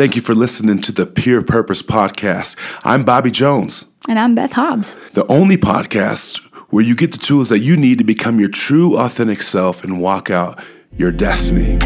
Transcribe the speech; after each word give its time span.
Thank 0.00 0.16
you 0.16 0.22
for 0.22 0.34
listening 0.34 0.80
to 0.80 0.92
the 0.92 1.04
Peer 1.04 1.42
Purpose 1.42 1.82
Podcast. 1.82 2.56
I'm 2.84 3.04
Bobby 3.04 3.30
Jones, 3.30 3.84
And 4.08 4.18
I'm 4.18 4.34
Beth 4.34 4.52
Hobbs. 4.52 4.96
the 5.12 5.30
only 5.30 5.58
podcast 5.58 6.38
where 6.70 6.82
you 6.82 6.96
get 6.96 7.12
the 7.12 7.18
tools 7.18 7.50
that 7.50 7.58
you 7.58 7.76
need 7.76 7.98
to 7.98 8.04
become 8.04 8.40
your 8.40 8.48
true, 8.48 8.96
authentic 8.96 9.42
self 9.42 9.84
and 9.84 10.00
walk 10.00 10.30
out 10.30 10.58
your 10.96 11.12
destiny. 11.12 11.76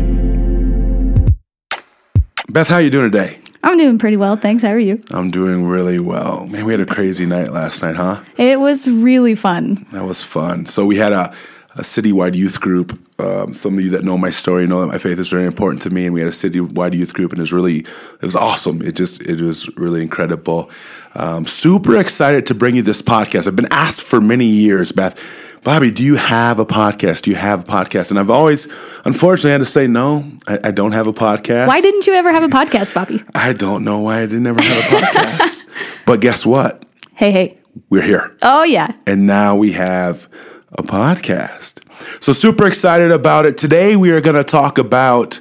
Beth, 2.50 2.68
how 2.68 2.78
you 2.78 2.88
doing 2.88 3.10
today? 3.10 3.40
I'm 3.64 3.78
doing 3.78 3.98
pretty 3.98 4.16
well, 4.16 4.36
thanks. 4.36 4.62
How 4.62 4.70
are 4.70 4.78
you? 4.78 5.02
I'm 5.10 5.32
doing 5.32 5.66
really 5.66 5.98
well. 5.98 6.46
Man, 6.46 6.64
we 6.66 6.72
had 6.72 6.80
a 6.80 6.86
crazy 6.86 7.26
night 7.26 7.50
last 7.50 7.82
night, 7.82 7.96
huh? 7.96 8.22
It 8.38 8.60
was 8.60 8.86
really 8.86 9.34
fun. 9.34 9.88
That 9.90 10.04
was 10.04 10.22
fun. 10.22 10.66
So 10.66 10.86
we 10.86 10.98
had 10.98 11.10
a, 11.12 11.34
a 11.76 11.82
citywide 11.82 12.34
youth 12.34 12.60
group. 12.60 12.98
Um, 13.20 13.52
some 13.52 13.78
of 13.78 13.84
you 13.84 13.90
that 13.90 14.04
know 14.04 14.18
my 14.18 14.30
story 14.30 14.66
know 14.66 14.80
that 14.80 14.86
my 14.88 14.98
faith 14.98 15.18
is 15.18 15.30
very 15.30 15.46
important 15.46 15.82
to 15.82 15.90
me, 15.90 16.04
and 16.06 16.14
we 16.14 16.20
had 16.20 16.28
a 16.28 16.32
citywide 16.32 16.94
youth 16.94 17.14
group, 17.14 17.32
and 17.32 17.38
it 17.38 17.42
was 17.42 17.52
really, 17.52 17.80
it 17.80 18.22
was 18.22 18.36
awesome. 18.36 18.82
It 18.82 18.96
just, 18.96 19.22
it 19.22 19.40
was 19.40 19.68
really 19.76 20.02
incredible. 20.02 20.70
Um, 21.14 21.46
super 21.46 21.98
excited 21.98 22.46
to 22.46 22.54
bring 22.54 22.76
you 22.76 22.82
this 22.82 23.02
podcast. 23.02 23.46
I've 23.46 23.56
been 23.56 23.72
asked 23.72 24.02
for 24.02 24.20
many 24.20 24.46
years, 24.46 24.92
Beth, 24.92 25.20
Bobby, 25.64 25.90
do 25.90 26.04
you 26.04 26.16
have 26.16 26.58
a 26.58 26.66
podcast? 26.66 27.22
Do 27.22 27.30
you 27.30 27.36
have 27.36 27.60
a 27.60 27.64
podcast? 27.64 28.10
And 28.10 28.20
I've 28.20 28.28
always, 28.28 28.66
unfortunately, 29.06 29.52
had 29.52 29.58
to 29.58 29.66
say 29.66 29.86
no. 29.86 30.30
I, 30.46 30.58
I 30.64 30.70
don't 30.72 30.92
have 30.92 31.06
a 31.06 31.12
podcast. 31.12 31.68
Why 31.68 31.80
didn't 31.80 32.06
you 32.06 32.12
ever 32.12 32.30
have 32.30 32.42
a 32.42 32.48
podcast, 32.48 32.92
Bobby? 32.92 33.22
I 33.34 33.54
don't 33.54 33.82
know 33.82 34.00
why 34.00 34.20
I 34.20 34.26
didn't 34.26 34.46
ever 34.46 34.60
have 34.60 34.92
a 34.92 34.96
podcast. 34.96 35.68
but 36.06 36.20
guess 36.20 36.44
what? 36.44 36.84
Hey, 37.14 37.30
hey. 37.32 37.58
We're 37.88 38.02
here. 38.02 38.36
Oh, 38.42 38.62
yeah. 38.62 38.92
and 39.06 39.26
now 39.26 39.56
we 39.56 39.72
have 39.72 40.28
a 40.74 40.82
podcast. 40.82 41.80
So, 42.22 42.32
super 42.32 42.66
excited 42.66 43.10
about 43.10 43.46
it. 43.46 43.56
Today, 43.56 43.96
we 43.96 44.10
are 44.10 44.20
going 44.20 44.36
to 44.36 44.44
talk 44.44 44.78
about 44.78 45.40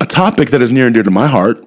a 0.00 0.06
topic 0.06 0.50
that 0.50 0.62
is 0.62 0.70
near 0.70 0.86
and 0.86 0.94
dear 0.94 1.02
to 1.02 1.10
my 1.10 1.26
heart. 1.26 1.64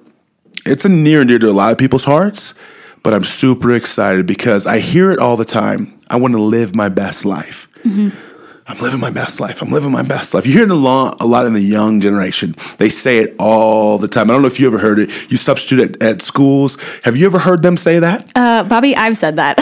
It's 0.66 0.84
a 0.84 0.88
near 0.88 1.20
and 1.20 1.28
dear 1.28 1.38
to 1.38 1.50
a 1.50 1.52
lot 1.52 1.72
of 1.72 1.78
people's 1.78 2.04
hearts, 2.04 2.54
but 3.02 3.12
I'm 3.12 3.24
super 3.24 3.74
excited 3.74 4.26
because 4.26 4.66
I 4.66 4.78
hear 4.78 5.10
it 5.12 5.18
all 5.18 5.36
the 5.36 5.44
time. 5.44 5.98
I 6.08 6.16
want 6.16 6.34
to 6.34 6.42
live 6.42 6.74
my 6.74 6.88
best 6.88 7.24
life. 7.24 7.68
Mm-hmm. 7.84 8.33
I'm 8.66 8.78
living 8.78 8.98
my 8.98 9.10
best 9.10 9.40
life. 9.40 9.60
I'm 9.60 9.70
living 9.70 9.92
my 9.92 10.02
best 10.02 10.32
life. 10.32 10.46
You 10.46 10.54
hear 10.54 10.62
it 10.62 10.70
a 10.70 10.74
lot, 10.74 11.20
a 11.20 11.26
lot 11.26 11.44
in 11.44 11.52
the 11.52 11.60
young 11.60 12.00
generation. 12.00 12.54
They 12.78 12.88
say 12.88 13.18
it 13.18 13.34
all 13.38 13.98
the 13.98 14.08
time. 14.08 14.30
I 14.30 14.32
don't 14.32 14.40
know 14.40 14.48
if 14.48 14.58
you 14.58 14.66
ever 14.66 14.78
heard 14.78 14.98
it. 14.98 15.10
You 15.30 15.36
substitute 15.36 15.96
at, 15.96 16.02
at 16.02 16.22
schools. 16.22 16.78
Have 17.02 17.14
you 17.14 17.26
ever 17.26 17.38
heard 17.38 17.62
them 17.62 17.76
say 17.76 17.98
that? 17.98 18.30
Uh, 18.34 18.64
Bobby, 18.64 18.96
I've 18.96 19.18
said 19.18 19.36
that. 19.36 19.58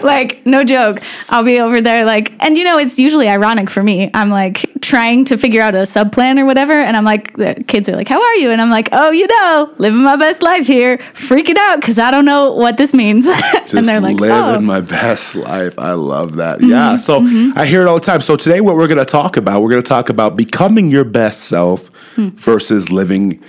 like, 0.04 0.46
no 0.46 0.62
joke. 0.62 1.02
I'll 1.28 1.42
be 1.42 1.58
over 1.58 1.80
there, 1.80 2.04
like, 2.04 2.32
and 2.38 2.56
you 2.56 2.62
know, 2.62 2.78
it's 2.78 3.00
usually 3.00 3.28
ironic 3.28 3.68
for 3.68 3.82
me. 3.82 4.12
I'm 4.14 4.30
like 4.30 4.64
trying 4.86 5.24
to 5.24 5.36
figure 5.36 5.60
out 5.60 5.74
a 5.74 5.84
sub 5.84 6.12
plan 6.12 6.38
or 6.38 6.46
whatever. 6.46 6.72
And 6.72 6.96
I'm 6.96 7.04
like, 7.04 7.36
the 7.36 7.62
kids 7.66 7.88
are 7.88 7.96
like, 7.96 8.08
how 8.08 8.22
are 8.22 8.34
you? 8.36 8.52
And 8.52 8.60
I'm 8.62 8.70
like, 8.70 8.88
oh, 8.92 9.10
you 9.10 9.26
know, 9.26 9.74
living 9.78 10.02
my 10.02 10.14
best 10.16 10.42
life 10.42 10.66
here, 10.66 10.98
freaking 11.14 11.56
out 11.58 11.80
because 11.80 11.98
I 11.98 12.12
don't 12.12 12.24
know 12.24 12.52
what 12.52 12.76
this 12.76 12.94
means. 12.94 13.26
Just 13.26 13.74
and 13.74 13.86
they're 13.86 14.00
like, 14.00 14.16
living 14.16 14.36
oh. 14.36 14.60
my 14.60 14.80
best 14.80 15.34
life. 15.34 15.76
I 15.78 15.92
love 15.92 16.36
that. 16.36 16.58
Mm-hmm, 16.58 16.70
yeah. 16.70 16.96
So 16.96 17.20
mm-hmm. 17.20 17.58
I 17.58 17.66
hear 17.66 17.82
it 17.82 17.88
all 17.88 17.98
the 17.98 18.06
time. 18.06 18.20
So 18.20 18.36
today, 18.36 18.60
what 18.60 18.76
we're 18.76 18.88
going 18.88 18.98
to 18.98 19.04
talk 19.04 19.36
about, 19.36 19.60
we're 19.60 19.70
going 19.70 19.82
to 19.82 19.88
talk 19.88 20.08
about 20.08 20.36
becoming 20.36 20.88
your 20.88 21.04
best 21.04 21.44
self 21.44 21.88
hmm. 22.14 22.28
versus 22.28 22.92
living 22.92 23.42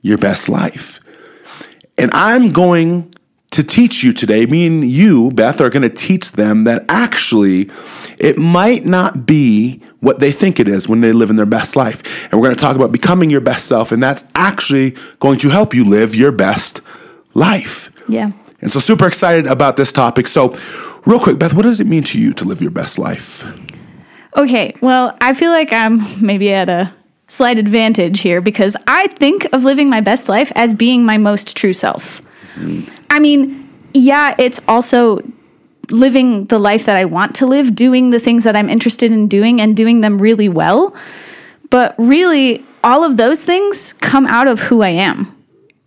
your 0.00 0.16
best 0.16 0.48
life. 0.48 1.00
And 1.98 2.10
I'm 2.14 2.52
going 2.52 3.12
to 3.50 3.64
teach 3.64 4.02
you 4.04 4.12
today, 4.12 4.46
me 4.46 4.66
and 4.66 4.88
you, 4.88 5.30
Beth, 5.30 5.60
are 5.60 5.70
going 5.70 5.82
to 5.82 5.88
teach 5.88 6.32
them 6.32 6.64
that 6.64 6.84
actually 6.88 7.70
it 8.18 8.38
might 8.38 8.84
not 8.84 9.26
be 9.26 9.80
what 10.00 10.20
they 10.20 10.32
think 10.32 10.60
it 10.60 10.68
is 10.68 10.88
when 10.88 11.00
they 11.00 11.12
live 11.12 11.30
in 11.30 11.36
their 11.36 11.46
best 11.46 11.74
life. 11.74 12.02
And 12.24 12.34
we're 12.34 12.46
going 12.46 12.56
to 12.56 12.60
talk 12.60 12.76
about 12.76 12.92
becoming 12.92 13.30
your 13.30 13.40
best 13.40 13.66
self, 13.66 13.90
and 13.90 14.02
that's 14.02 14.24
actually 14.34 14.96
going 15.18 15.38
to 15.40 15.48
help 15.48 15.74
you 15.74 15.84
live 15.84 16.14
your 16.14 16.32
best 16.32 16.82
life. 17.34 17.90
Yeah. 18.08 18.32
And 18.60 18.70
so, 18.70 18.80
super 18.80 19.06
excited 19.06 19.46
about 19.46 19.76
this 19.76 19.92
topic. 19.92 20.28
So, 20.28 20.58
real 21.06 21.20
quick, 21.20 21.38
Beth, 21.38 21.54
what 21.54 21.62
does 21.62 21.80
it 21.80 21.86
mean 21.86 22.04
to 22.04 22.18
you 22.18 22.32
to 22.34 22.44
live 22.44 22.60
your 22.60 22.70
best 22.70 22.98
life? 22.98 23.44
Okay, 24.36 24.74
well, 24.80 25.16
I 25.20 25.32
feel 25.32 25.50
like 25.50 25.72
I'm 25.72 26.24
maybe 26.24 26.52
at 26.52 26.68
a 26.68 26.94
slight 27.28 27.58
advantage 27.58 28.20
here 28.20 28.40
because 28.40 28.76
I 28.86 29.06
think 29.08 29.46
of 29.52 29.64
living 29.64 29.88
my 29.88 30.00
best 30.00 30.28
life 30.28 30.52
as 30.54 30.74
being 30.74 31.04
my 31.04 31.18
most 31.18 31.56
true 31.56 31.72
self. 31.72 32.22
I 33.10 33.18
mean, 33.18 33.68
yeah, 33.94 34.34
it's 34.38 34.60
also 34.68 35.22
living 35.90 36.46
the 36.46 36.58
life 36.58 36.86
that 36.86 36.96
I 36.96 37.04
want 37.04 37.34
to 37.36 37.46
live, 37.46 37.74
doing 37.74 38.10
the 38.10 38.20
things 38.20 38.44
that 38.44 38.56
I'm 38.56 38.68
interested 38.68 39.10
in 39.10 39.28
doing 39.28 39.60
and 39.60 39.76
doing 39.76 40.00
them 40.00 40.18
really 40.18 40.48
well. 40.48 40.94
But 41.70 41.94
really, 41.98 42.64
all 42.82 43.04
of 43.04 43.16
those 43.16 43.44
things 43.44 43.94
come 43.94 44.26
out 44.26 44.48
of 44.48 44.60
who 44.60 44.82
I 44.82 44.90
am. 44.90 45.34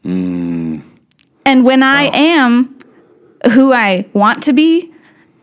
Mm. 0.05 0.83
And 1.45 1.65
when 1.65 1.83
I 1.83 2.03
am 2.15 2.77
who 3.53 3.73
I 3.73 4.05
want 4.13 4.43
to 4.43 4.53
be 4.53 4.93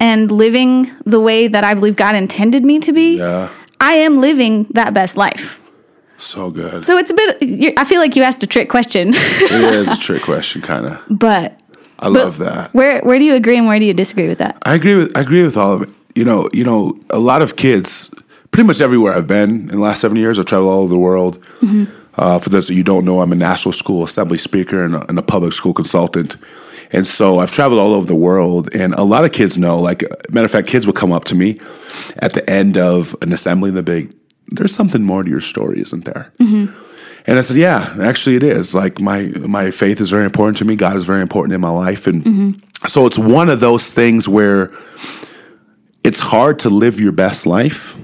and 0.00 0.30
living 0.30 0.92
the 1.04 1.20
way 1.20 1.48
that 1.48 1.64
I 1.64 1.74
believe 1.74 1.96
God 1.96 2.14
intended 2.14 2.64
me 2.64 2.78
to 2.80 2.92
be, 2.92 3.18
Yeah, 3.18 3.50
I 3.80 3.94
am 3.94 4.20
living 4.20 4.66
that 4.70 4.94
best 4.94 5.16
life. 5.16 5.57
So 6.18 6.50
good. 6.50 6.84
So 6.84 6.98
it's 6.98 7.10
a 7.10 7.14
bit, 7.14 7.78
I 7.78 7.84
feel 7.84 8.00
like 8.00 8.16
you 8.16 8.22
asked 8.22 8.42
a 8.42 8.46
trick 8.46 8.68
question, 8.68 9.12
it 9.14 9.74
is 9.74 9.88
a 9.90 9.96
trick 10.00 10.22
question, 10.22 10.60
kind 10.62 10.86
of. 10.86 11.02
but 11.08 11.58
I 11.98 12.08
love 12.08 12.38
that. 12.38 12.72
where, 12.74 13.00
where 13.02 13.18
do 13.18 13.24
you 13.24 13.34
agree 13.34 13.56
and 13.56 13.66
where 13.66 13.78
do 13.78 13.84
you 13.84 13.94
disagree 13.94 14.28
with 14.28 14.38
that? 14.38 14.58
I 14.62 14.74
agree 14.74 14.94
with 14.94 15.16
I 15.16 15.20
agree 15.20 15.42
with 15.42 15.56
all 15.56 15.74
of 15.74 15.82
it. 15.82 15.90
You 16.14 16.24
know, 16.24 16.48
you 16.52 16.64
know, 16.64 16.98
a 17.10 17.18
lot 17.18 17.42
of 17.42 17.56
kids, 17.56 18.10
pretty 18.50 18.66
much 18.66 18.80
everywhere 18.80 19.14
I've 19.14 19.26
been 19.26 19.50
in 19.50 19.66
the 19.68 19.78
last 19.78 20.00
seven 20.00 20.16
years, 20.16 20.38
I've 20.38 20.46
traveled 20.46 20.70
all 20.70 20.80
over 20.80 20.92
the 20.92 20.98
world. 20.98 21.44
Uh, 22.14 22.38
for 22.40 22.48
those 22.50 22.66
that 22.66 22.74
you 22.74 22.82
don't 22.82 23.04
know, 23.04 23.20
I'm 23.20 23.30
a 23.30 23.36
national 23.36 23.72
school 23.72 24.02
assembly 24.02 24.38
speaker 24.38 24.84
and 24.84 24.96
a, 24.96 25.08
and 25.08 25.16
a 25.18 25.22
public 25.22 25.52
school 25.52 25.72
consultant. 25.72 26.36
And 26.90 27.06
so 27.06 27.38
I've 27.38 27.52
traveled 27.52 27.78
all 27.78 27.92
over 27.94 28.06
the 28.06 28.16
world, 28.16 28.74
and 28.74 28.94
a 28.94 29.04
lot 29.04 29.24
of 29.24 29.30
kids 29.32 29.56
know. 29.58 29.78
Like, 29.78 30.02
matter 30.32 30.46
of 30.46 30.50
fact, 30.50 30.66
kids 30.66 30.86
would 30.86 30.96
come 30.96 31.12
up 31.12 31.24
to 31.26 31.34
me 31.36 31.60
at 32.16 32.32
the 32.32 32.48
end 32.50 32.76
of 32.78 33.14
an 33.22 33.32
assembly, 33.32 33.68
and 33.70 33.76
they'd 33.78 33.84
be, 34.08 34.12
"There's 34.50 34.74
something 34.74 35.02
more 35.02 35.22
to 35.22 35.30
your 35.30 35.40
story, 35.40 35.80
isn't 35.80 36.04
there?" 36.04 36.32
Mm-hmm. 36.40 36.72
And 37.26 37.38
I 37.38 37.42
said, 37.42 37.56
"Yeah, 37.56 37.94
actually, 38.00 38.36
it 38.36 38.42
is. 38.42 38.74
Like 38.74 39.00
my 39.00 39.26
my 39.38 39.70
faith 39.70 40.00
is 40.00 40.10
very 40.10 40.24
important 40.24 40.56
to 40.58 40.64
me. 40.64 40.76
God 40.76 40.96
is 40.96 41.04
very 41.04 41.22
important 41.22 41.54
in 41.54 41.60
my 41.60 41.70
life, 41.70 42.06
and 42.06 42.24
mm-hmm. 42.24 42.86
so 42.86 43.06
it's 43.06 43.18
one 43.18 43.48
of 43.48 43.60
those 43.60 43.90
things 43.90 44.28
where 44.28 44.72
it's 46.04 46.18
hard 46.18 46.58
to 46.60 46.70
live 46.70 47.00
your 47.00 47.12
best 47.12 47.46
life 47.46 47.96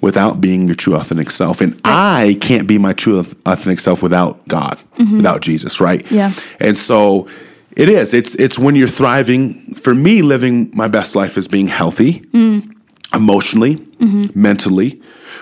without 0.00 0.40
being 0.40 0.66
your 0.66 0.74
true 0.74 0.94
authentic 0.94 1.30
self. 1.30 1.60
And 1.60 1.80
I 1.84 2.38
can't 2.40 2.66
be 2.66 2.78
my 2.78 2.92
true 2.92 3.18
authentic 3.18 3.80
self 3.80 4.02
without 4.02 4.46
God, 4.48 4.78
mm-hmm. 4.98 5.16
without 5.16 5.40
Jesus, 5.42 5.80
right? 5.80 6.08
Yeah. 6.10 6.32
And 6.60 6.76
so 6.76 7.28
it 7.76 7.88
is. 7.88 8.14
It's 8.14 8.34
it's 8.36 8.58
when 8.58 8.74
you're 8.74 8.88
thriving. 8.88 9.74
For 9.74 9.94
me, 9.94 10.22
living 10.22 10.70
my 10.74 10.88
best 10.88 11.14
life 11.14 11.36
is 11.36 11.46
being 11.46 11.66
healthy, 11.66 12.20
mm. 12.32 12.74
emotionally, 13.14 13.86
mentally, 14.34 15.00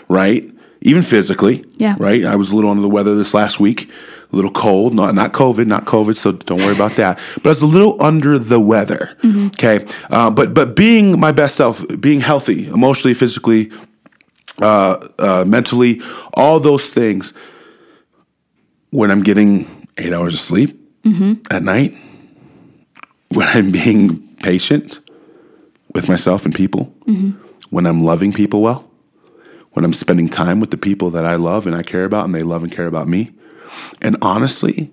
right? 0.09 0.51
Even 0.83 1.03
physically, 1.03 1.63
Yeah. 1.77 1.97
right? 1.99 2.25
I 2.25 2.37
was 2.37 2.51
a 2.51 2.57
little 2.57 2.71
under 2.71 2.83
the 2.83 2.89
weather 2.89 3.15
this 3.15 3.33
last 3.33 3.59
week, 3.59 3.89
a 4.33 4.37
little 4.37 4.51
cold, 4.51 4.93
not 4.95 5.15
not 5.15 5.33
COVID, 5.33 5.67
not 5.67 5.87
COVID, 5.87 6.17
so 6.17 6.33
don't 6.33 6.59
worry 6.61 6.75
about 6.75 6.97
that. 6.97 7.21
But 7.37 7.47
I 7.47 7.49
was 7.51 7.63
a 7.63 7.67
little 7.67 7.97
under 8.03 8.39
the 8.39 8.61
weather. 8.61 9.17
Okay, 9.25 9.87
uh, 10.11 10.31
but 10.31 10.53
but 10.53 10.77
being 10.77 11.19
my 11.19 11.33
best 11.33 11.57
self, 11.57 11.85
being 12.01 12.21
healthy, 12.21 12.67
emotionally, 12.67 13.15
physically, 13.15 13.71
uh, 14.61 14.97
uh, 15.19 15.45
mentally, 15.47 16.01
all 16.35 16.61
those 16.61 16.91
things. 16.91 17.33
When 18.91 19.11
I'm 19.11 19.23
getting 19.25 19.67
eight 19.99 20.13
hours 20.13 20.35
of 20.35 20.41
sleep 20.41 20.79
at 21.51 21.63
night, 21.63 21.93
when 23.31 23.49
I'm 23.49 23.71
being 23.73 24.21
patient 24.43 24.99
with 25.95 26.09
myself 26.09 26.45
and 26.45 26.55
people, 26.55 26.93
when 27.71 27.87
I'm 27.87 28.03
loving 28.05 28.33
people 28.33 28.61
well, 28.63 28.85
when 29.75 29.85
I'm 29.85 29.93
spending 29.93 30.29
time 30.29 30.59
with 30.61 30.71
the 30.71 30.77
people 30.77 31.11
that 31.11 31.25
I 31.25 31.37
love 31.37 31.67
and 31.67 31.77
I 31.77 31.83
care 31.83 32.05
about 32.05 32.25
and 32.25 32.35
they 32.35 32.43
love 32.43 32.63
and 32.63 32.73
care 32.73 32.87
about 32.87 33.07
me, 33.07 33.31
and 34.01 34.17
honestly, 34.23 34.91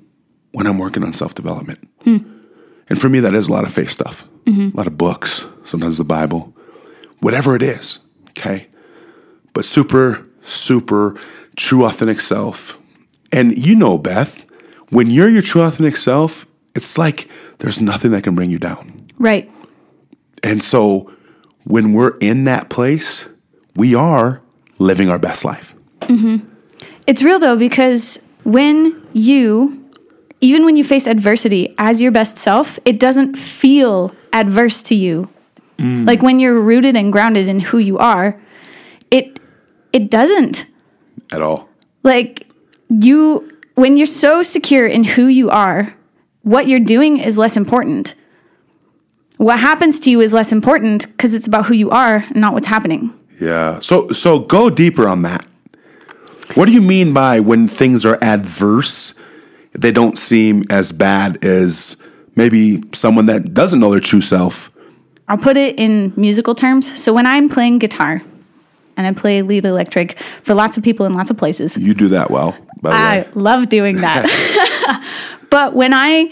when 0.51 0.67
I'm 0.67 0.77
working 0.77 1.03
on 1.03 1.13
self 1.13 1.33
development. 1.33 1.87
And 2.89 2.99
for 2.99 3.07
me, 3.07 3.21
that 3.21 3.33
is 3.33 3.47
a 3.47 3.51
lot 3.51 3.63
of 3.63 3.73
faith 3.73 3.89
stuff, 3.89 4.25
a 4.73 4.77
lot 4.77 4.87
of 4.87 4.97
books, 4.97 5.45
sometimes 5.65 5.97
the 5.97 6.03
Bible, 6.03 6.53
whatever 7.21 7.55
it 7.55 7.61
is, 7.61 7.99
okay? 8.31 8.67
But 9.53 9.65
super, 9.65 10.27
super 10.43 11.15
true, 11.55 11.85
authentic 11.85 12.19
self. 12.19 12.77
And 13.31 13.57
you 13.57 13.75
know, 13.75 13.97
Beth, 13.97 14.45
when 14.89 15.09
you're 15.09 15.29
your 15.29 15.41
true, 15.41 15.61
authentic 15.61 15.95
self, 15.95 16.45
it's 16.75 16.97
like 16.97 17.29
there's 17.59 17.79
nothing 17.79 18.11
that 18.11 18.23
can 18.23 18.35
bring 18.35 18.49
you 18.49 18.59
down. 18.59 19.07
Right. 19.17 19.49
And 20.43 20.61
so 20.61 21.13
when 21.63 21.93
we're 21.93 22.17
in 22.17 22.45
that 22.45 22.69
place, 22.69 23.25
we 23.75 23.95
are 23.95 24.41
living 24.81 25.09
our 25.09 25.19
best 25.19 25.45
life. 25.45 25.73
Mm-hmm. 26.01 26.47
It's 27.07 27.21
real 27.21 27.39
though, 27.39 27.57
because 27.57 28.19
when 28.43 29.07
you, 29.13 29.89
even 30.41 30.65
when 30.65 30.75
you 30.75 30.83
face 30.83 31.07
adversity 31.07 31.73
as 31.77 32.01
your 32.01 32.11
best 32.11 32.37
self, 32.37 32.79
it 32.85 32.99
doesn't 32.99 33.37
feel 33.37 34.13
adverse 34.33 34.81
to 34.83 34.95
you. 34.95 35.29
Mm. 35.77 36.05
Like 36.05 36.21
when 36.21 36.39
you're 36.39 36.59
rooted 36.59 36.95
and 36.95 37.11
grounded 37.11 37.47
in 37.47 37.59
who 37.59 37.77
you 37.77 37.97
are, 37.97 38.39
it 39.09 39.39
it 39.93 40.09
doesn't. 40.09 40.65
At 41.31 41.41
all. 41.41 41.69
Like 42.03 42.47
you 42.89 43.47
when 43.75 43.97
you're 43.97 44.05
so 44.05 44.43
secure 44.43 44.87
in 44.87 45.03
who 45.03 45.27
you 45.27 45.49
are, 45.49 45.93
what 46.43 46.67
you're 46.67 46.79
doing 46.79 47.19
is 47.19 47.37
less 47.37 47.57
important. 47.57 48.15
What 49.37 49.59
happens 49.59 49.99
to 50.01 50.09
you 50.11 50.21
is 50.21 50.33
less 50.33 50.51
important 50.51 51.07
because 51.07 51.33
it's 51.33 51.47
about 51.47 51.65
who 51.65 51.73
you 51.73 51.89
are, 51.89 52.25
not 52.35 52.53
what's 52.53 52.67
happening. 52.67 53.13
Yeah. 53.41 53.79
So 53.79 54.07
so 54.09 54.39
go 54.39 54.69
deeper 54.69 55.07
on 55.07 55.23
that. 55.23 55.45
What 56.53 56.65
do 56.65 56.71
you 56.71 56.81
mean 56.81 57.13
by 57.13 57.39
when 57.39 57.67
things 57.67 58.05
are 58.05 58.17
adverse, 58.21 59.13
they 59.73 59.91
don't 59.91 60.17
seem 60.17 60.63
as 60.69 60.91
bad 60.91 61.43
as 61.43 61.97
maybe 62.35 62.83
someone 62.93 63.25
that 63.27 63.53
doesn't 63.53 63.79
know 63.79 63.91
their 63.91 63.99
true 63.99 64.21
self? 64.21 64.69
I'll 65.27 65.37
put 65.37 65.57
it 65.57 65.79
in 65.79 66.13
musical 66.17 66.53
terms. 66.53 66.99
So 66.99 67.13
when 67.13 67.25
I'm 67.25 67.47
playing 67.47 67.79
guitar 67.79 68.21
and 68.97 69.07
I 69.07 69.13
play 69.13 69.41
lead 69.41 69.65
electric 69.65 70.19
for 70.43 70.53
lots 70.53 70.77
of 70.77 70.83
people 70.83 71.05
in 71.05 71.15
lots 71.15 71.31
of 71.31 71.37
places, 71.37 71.77
You 71.77 71.93
do 71.93 72.09
that 72.09 72.29
well, 72.29 72.55
by 72.81 72.89
the 72.89 72.95
I 72.95 73.21
way. 73.21 73.27
love 73.35 73.69
doing 73.69 74.01
that. 74.01 75.05
but 75.49 75.73
when 75.73 75.93
I 75.93 76.31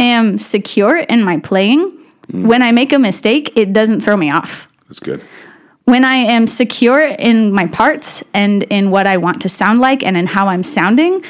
am 0.00 0.36
secure 0.36 0.96
in 0.96 1.22
my 1.22 1.38
playing, 1.38 1.96
mm. 2.26 2.46
when 2.46 2.60
I 2.60 2.72
make 2.72 2.92
a 2.92 2.98
mistake, 2.98 3.52
it 3.54 3.72
doesn't 3.72 4.00
throw 4.00 4.16
me 4.16 4.30
off. 4.30 4.66
That's 4.88 4.98
good. 4.98 5.22
When 5.90 6.04
I 6.04 6.14
am 6.14 6.46
secure 6.46 7.00
in 7.04 7.52
my 7.52 7.66
parts 7.66 8.22
and 8.32 8.62
in 8.62 8.92
what 8.92 9.08
I 9.08 9.16
want 9.16 9.42
to 9.42 9.48
sound 9.48 9.80
like 9.80 10.04
and 10.04 10.16
in 10.16 10.24
how 10.24 10.46
I'm 10.46 10.62
sounding, 10.62 11.24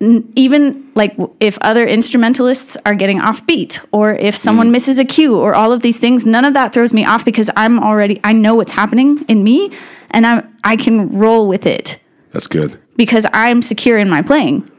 even 0.00 0.88
like 0.94 1.16
if 1.40 1.58
other 1.60 1.84
instrumentalists 1.84 2.76
are 2.86 2.94
getting 2.94 3.20
off 3.20 3.44
beat 3.48 3.80
or 3.90 4.12
if 4.12 4.36
someone 4.36 4.68
mm. 4.68 4.72
misses 4.72 5.00
a 5.00 5.04
cue 5.04 5.36
or 5.36 5.56
all 5.56 5.72
of 5.72 5.82
these 5.82 5.98
things, 5.98 6.24
none 6.24 6.44
of 6.44 6.54
that 6.54 6.72
throws 6.72 6.94
me 6.94 7.04
off 7.04 7.24
because 7.24 7.50
I'm 7.56 7.80
already 7.80 8.20
I 8.22 8.32
know 8.32 8.54
what's 8.54 8.70
happening 8.70 9.24
in 9.26 9.42
me 9.42 9.72
and 10.10 10.24
I 10.24 10.44
I 10.62 10.76
can 10.76 11.10
roll 11.10 11.48
with 11.48 11.66
it 11.66 11.98
That's 12.30 12.46
good. 12.46 12.78
because 12.94 13.26
I'm 13.32 13.60
secure 13.62 13.98
in 13.98 14.08
my 14.08 14.22
playing. 14.22 14.70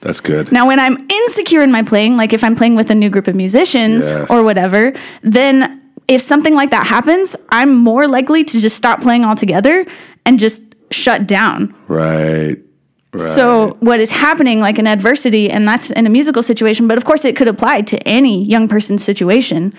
That's 0.00 0.20
good. 0.20 0.52
Now, 0.52 0.68
when 0.68 0.78
I'm 0.78 1.10
insecure 1.10 1.62
in 1.62 1.72
my 1.72 1.82
playing, 1.82 2.16
like 2.16 2.32
if 2.32 2.44
I'm 2.44 2.54
playing 2.54 2.76
with 2.76 2.90
a 2.90 2.94
new 2.94 3.10
group 3.10 3.26
of 3.26 3.34
musicians 3.34 4.06
Yes. 4.06 4.30
or 4.30 4.44
whatever, 4.44 4.92
then 5.22 5.82
if 6.08 6.22
something 6.22 6.54
like 6.54 6.70
that 6.70 6.86
happens, 6.86 7.36
I'm 7.50 7.74
more 7.74 8.06
likely 8.06 8.44
to 8.44 8.60
just 8.60 8.76
stop 8.76 9.00
playing 9.00 9.24
altogether 9.24 9.86
and 10.24 10.38
just 10.38 10.62
shut 10.90 11.26
down. 11.26 11.74
Right. 11.88 12.58
Right. 13.12 13.34
So, 13.34 13.76
what 13.80 13.98
is 14.00 14.10
happening, 14.10 14.60
like 14.60 14.78
in 14.78 14.86
adversity, 14.86 15.50
and 15.50 15.66
that's 15.66 15.90
in 15.90 16.06
a 16.06 16.10
musical 16.10 16.42
situation, 16.42 16.86
but 16.86 16.98
of 16.98 17.04
course, 17.04 17.24
it 17.24 17.34
could 17.34 17.48
apply 17.48 17.82
to 17.82 17.98
any 18.06 18.44
young 18.44 18.68
person's 18.68 19.02
situation. 19.02 19.72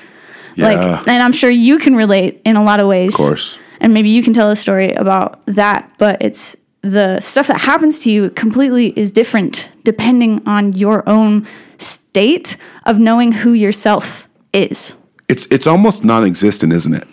yeah. 0.56 0.66
Like, 0.66 1.08
and 1.08 1.22
I'm 1.22 1.34
sure 1.34 1.50
you 1.50 1.78
can 1.78 1.96
relate 1.96 2.42
in 2.46 2.56
a 2.56 2.64
lot 2.64 2.80
of 2.80 2.88
ways. 2.88 3.14
Of 3.14 3.18
course. 3.18 3.60
And 3.80 3.94
maybe 3.94 4.10
you 4.10 4.24
can 4.24 4.34
tell 4.34 4.50
a 4.50 4.56
story 4.56 4.92
about 4.94 5.46
that, 5.46 5.94
but 6.00 6.20
it's 6.20 6.56
the 6.82 7.20
stuff 7.20 7.48
that 7.48 7.60
happens 7.60 8.00
to 8.00 8.12
you 8.12 8.32
completely 8.32 8.88
is 8.98 9.12
different 9.12 9.70
depending 9.84 10.42
on 10.48 10.74
your 10.74 11.08
own 11.08 11.48
state 11.78 12.58
of 12.86 12.98
knowing 12.98 13.32
who 13.32 13.54
yourself 13.54 14.28
is. 14.52 14.96
It's 15.28 15.46
it's 15.52 15.68
almost 15.68 16.04
non-existent, 16.04 16.74
isn't 16.74 16.94
it? 16.94 17.08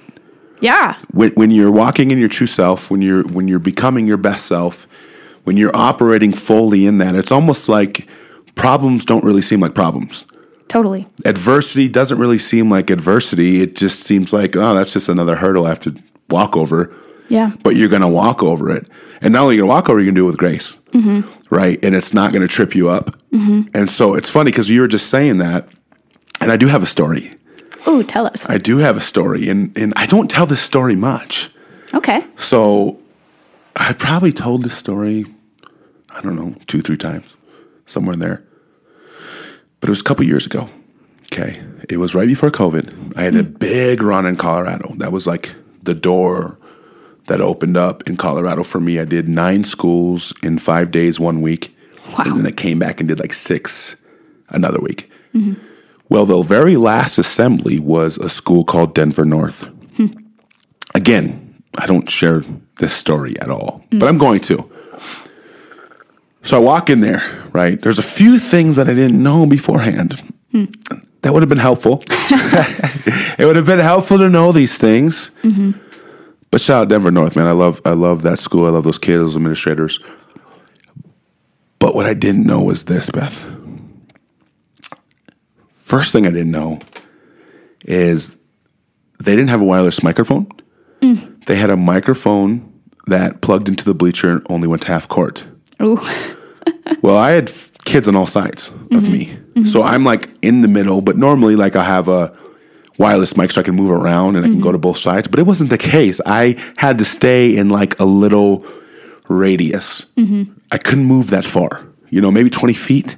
Yeah. 0.60 0.96
when, 1.12 1.32
when 1.32 1.50
you're 1.50 1.70
walking 1.70 2.10
in 2.10 2.18
your 2.18 2.28
true 2.28 2.46
self, 2.46 2.90
when 2.90 3.02
you're 3.02 3.22
when 3.24 3.48
you're 3.48 3.58
becoming 3.58 4.06
your 4.06 4.16
best 4.16 4.46
self, 4.46 4.86
when 5.44 5.56
you're 5.56 5.76
operating 5.76 6.32
fully 6.32 6.86
in 6.86 6.98
that, 6.98 7.14
it's 7.14 7.32
almost 7.32 7.68
like 7.68 8.08
problems 8.54 9.04
don't 9.04 9.24
really 9.24 9.42
seem 9.42 9.60
like 9.60 9.74
problems. 9.74 10.24
Totally. 10.68 11.06
Adversity 11.24 11.88
doesn't 11.88 12.18
really 12.18 12.38
seem 12.38 12.70
like 12.70 12.88
adversity. 12.88 13.60
It 13.60 13.76
just 13.76 14.02
seems 14.02 14.32
like 14.32 14.56
oh, 14.56 14.74
that's 14.74 14.92
just 14.92 15.08
another 15.08 15.36
hurdle 15.36 15.66
I 15.66 15.70
have 15.70 15.80
to 15.80 15.94
walk 16.30 16.56
over. 16.56 16.94
Yeah. 17.28 17.52
But 17.62 17.76
you're 17.76 17.88
going 17.88 18.02
to 18.02 18.08
walk 18.08 18.42
over 18.42 18.70
it, 18.70 18.88
and 19.22 19.32
not 19.32 19.42
only 19.42 19.56
you 19.56 19.62
going 19.62 19.70
to 19.70 19.74
walk 19.74 19.88
over, 19.88 19.98
you're 19.98 20.06
going 20.06 20.14
to 20.14 20.20
do 20.20 20.24
it 20.24 20.30
with 20.30 20.38
grace, 20.38 20.76
mm-hmm. 20.92 21.54
right? 21.54 21.82
And 21.82 21.94
it's 21.94 22.12
not 22.12 22.32
going 22.32 22.42
to 22.42 22.48
trip 22.48 22.74
you 22.74 22.90
up. 22.90 23.16
Mm-hmm. 23.30 23.68
And 23.74 23.88
so 23.88 24.14
it's 24.14 24.28
funny 24.28 24.50
because 24.50 24.68
you 24.68 24.80
were 24.82 24.88
just 24.88 25.08
saying 25.08 25.38
that, 25.38 25.68
and 26.40 26.52
I 26.52 26.56
do 26.56 26.66
have 26.68 26.82
a 26.82 26.86
story. 26.86 27.30
Ooh, 27.86 28.02
tell 28.02 28.26
us. 28.26 28.48
I 28.48 28.58
do 28.58 28.78
have 28.78 28.96
a 28.96 29.00
story, 29.00 29.48
and 29.48 29.76
and 29.76 29.92
I 29.96 30.06
don't 30.06 30.30
tell 30.30 30.46
this 30.46 30.60
story 30.60 30.96
much. 30.96 31.50
Okay. 31.92 32.24
So 32.36 32.98
I 33.76 33.92
probably 33.92 34.32
told 34.32 34.62
this 34.62 34.76
story, 34.76 35.26
I 36.10 36.20
don't 36.20 36.36
know, 36.36 36.54
two, 36.66 36.80
three 36.80 36.96
times, 36.96 37.26
somewhere 37.86 38.14
in 38.14 38.20
there. 38.20 38.44
But 39.80 39.88
it 39.88 39.90
was 39.90 40.00
a 40.00 40.04
couple 40.04 40.24
years 40.24 40.46
ago. 40.46 40.68
Okay. 41.32 41.62
It 41.88 41.98
was 41.98 42.14
right 42.14 42.28
before 42.28 42.50
COVID. 42.50 43.16
I 43.16 43.22
had 43.22 43.34
a 43.34 43.42
hmm. 43.42 43.52
big 43.54 44.02
run 44.02 44.26
in 44.26 44.36
Colorado. 44.36 44.94
That 44.96 45.12
was 45.12 45.26
like 45.26 45.54
the 45.82 45.94
door 45.94 46.58
that 47.26 47.40
opened 47.40 47.76
up 47.76 48.02
in 48.06 48.16
Colorado 48.16 48.62
for 48.62 48.80
me. 48.80 48.98
I 48.98 49.04
did 49.04 49.28
nine 49.28 49.64
schools 49.64 50.32
in 50.42 50.58
five 50.58 50.90
days, 50.90 51.18
one 51.18 51.40
week. 51.40 51.74
Wow. 52.10 52.24
And 52.26 52.38
then 52.38 52.46
I 52.46 52.50
came 52.50 52.78
back 52.78 53.00
and 53.00 53.08
did 53.08 53.18
like 53.18 53.32
six 53.32 53.96
another 54.48 54.80
week. 54.80 55.10
Mm-hmm. 55.34 55.60
Well, 56.14 56.26
the 56.26 56.42
very 56.42 56.76
last 56.76 57.18
assembly 57.18 57.80
was 57.80 58.18
a 58.18 58.30
school 58.30 58.62
called 58.62 58.94
Denver 58.94 59.24
North. 59.24 59.64
Hmm. 59.96 60.16
Again, 60.94 61.60
I 61.76 61.86
don't 61.86 62.08
share 62.08 62.44
this 62.76 62.92
story 62.92 63.36
at 63.40 63.50
all, 63.50 63.84
hmm. 63.90 63.98
but 63.98 64.08
I'm 64.08 64.16
going 64.16 64.38
to. 64.42 64.70
So 66.44 66.56
I 66.56 66.60
walk 66.60 66.88
in 66.88 67.00
there, 67.00 67.48
right? 67.52 67.82
There's 67.82 67.98
a 67.98 68.02
few 68.02 68.38
things 68.38 68.76
that 68.76 68.88
I 68.88 68.94
didn't 68.94 69.20
know 69.20 69.44
beforehand. 69.44 70.22
Hmm. 70.52 70.66
That 71.22 71.32
would 71.32 71.42
have 71.42 71.48
been 71.48 71.58
helpful. 71.58 72.04
it 72.08 73.44
would 73.44 73.56
have 73.56 73.66
been 73.66 73.80
helpful 73.80 74.18
to 74.18 74.28
know 74.28 74.52
these 74.52 74.78
things. 74.78 75.32
Mm-hmm. 75.42 75.72
But 76.52 76.60
shout 76.60 76.82
out 76.82 76.88
Denver 76.90 77.10
North, 77.10 77.34
man. 77.34 77.48
I 77.48 77.52
love 77.52 77.80
I 77.84 77.94
love 77.94 78.22
that 78.22 78.38
school. 78.38 78.66
I 78.66 78.68
love 78.68 78.84
those 78.84 78.98
kids, 78.98 79.20
those 79.20 79.36
administrators. 79.36 79.98
But 81.80 81.96
what 81.96 82.06
I 82.06 82.14
didn't 82.14 82.46
know 82.46 82.62
was 82.62 82.84
this, 82.84 83.10
Beth. 83.10 83.63
First 85.94 86.10
thing 86.10 86.26
I 86.26 86.30
didn't 86.30 86.50
know 86.50 86.80
is 87.84 88.34
they 89.22 89.36
didn't 89.36 89.50
have 89.50 89.60
a 89.60 89.64
wireless 89.64 90.02
microphone. 90.02 90.48
Mm. 91.00 91.44
They 91.46 91.54
had 91.54 91.70
a 91.70 91.76
microphone 91.76 92.82
that 93.06 93.42
plugged 93.42 93.68
into 93.68 93.84
the 93.84 93.94
bleacher 93.94 94.32
and 94.32 94.46
only 94.50 94.66
went 94.66 94.82
to 94.82 94.88
half 94.88 95.08
court. 95.08 95.46
Ooh. 95.80 96.00
Well, 97.00 97.16
I 97.16 97.30
had 97.32 97.50
f- 97.50 97.70
kids 97.84 98.08
on 98.08 98.16
all 98.16 98.26
sides 98.26 98.68
of 98.68 98.74
mm-hmm. 98.74 99.12
me. 99.12 99.26
Mm-hmm. 99.26 99.64
So 99.66 99.82
I'm 99.82 100.04
like 100.04 100.28
in 100.42 100.62
the 100.62 100.68
middle, 100.68 101.00
but 101.00 101.16
normally 101.16 101.56
like 101.56 101.76
I 101.76 101.84
have 101.84 102.08
a 102.08 102.36
wireless 102.98 103.36
mic 103.36 103.52
so 103.52 103.60
I 103.60 103.64
can 103.64 103.74
move 103.74 103.90
around 103.90 104.36
and 104.36 104.44
I 104.44 104.48
can 104.48 104.60
go 104.60 104.68
mm-hmm. 104.68 104.74
to 104.74 104.78
both 104.78 104.96
sides, 104.98 105.28
but 105.28 105.38
it 105.38 105.44
wasn't 105.44 105.70
the 105.70 105.78
case. 105.78 106.20
I 106.26 106.56
had 106.76 106.98
to 106.98 107.04
stay 107.04 107.56
in 107.56 107.68
like 107.68 107.98
a 108.00 108.04
little 108.04 108.66
radius. 109.28 110.06
I 110.72 110.78
couldn't 110.78 111.04
move 111.04 111.30
that 111.30 111.44
far. 111.44 111.86
You 112.10 112.20
know, 112.20 112.30
maybe 112.30 112.50
20 112.50 112.74
feet 112.74 113.16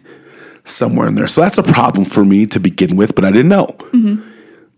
somewhere 0.67 1.07
in 1.07 1.15
there. 1.15 1.29
So 1.29 1.41
that's 1.41 1.59
a 1.59 1.63
problem 1.63 2.05
for 2.05 2.25
me 2.25 2.47
to 2.47 2.61
begin 2.61 2.97
with, 2.97 3.15
but 3.15 3.25
I 3.25 3.31
didn't 3.31 3.49
know. 3.49 3.77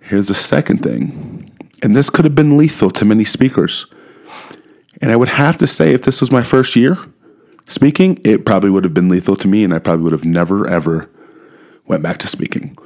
Here's 0.01 0.29
the 0.29 0.35
second 0.35 0.83
thing. 0.83 1.51
And 1.83 1.95
this 1.97 2.11
could 2.11 2.25
have 2.25 2.35
been 2.35 2.57
lethal 2.57 2.91
to 2.93 3.05
many 3.05 3.25
speakers. 3.25 3.87
And 5.01 5.11
I 5.13 5.17
would 5.17 5.29
have 5.29 5.59
to 5.59 5.67
say, 5.67 5.93
if 5.95 6.03
this 6.03 6.21
was 6.21 6.31
my 6.31 6.43
first 6.43 6.75
year 6.77 6.99
speaking, 7.67 8.21
it 8.25 8.45
probably 8.47 8.71
would 8.71 8.85
have 8.85 8.95
been 8.95 9.09
lethal 9.09 9.37
to 9.37 9.47
me, 9.49 9.63
and 9.65 9.75
I 9.75 9.79
probably 9.79 10.05
would 10.05 10.13
have 10.13 10.25
never, 10.25 10.67
ever 10.67 11.09
went 11.87 12.03
back 12.03 12.19
to 12.19 12.29
speaking. 12.29 12.77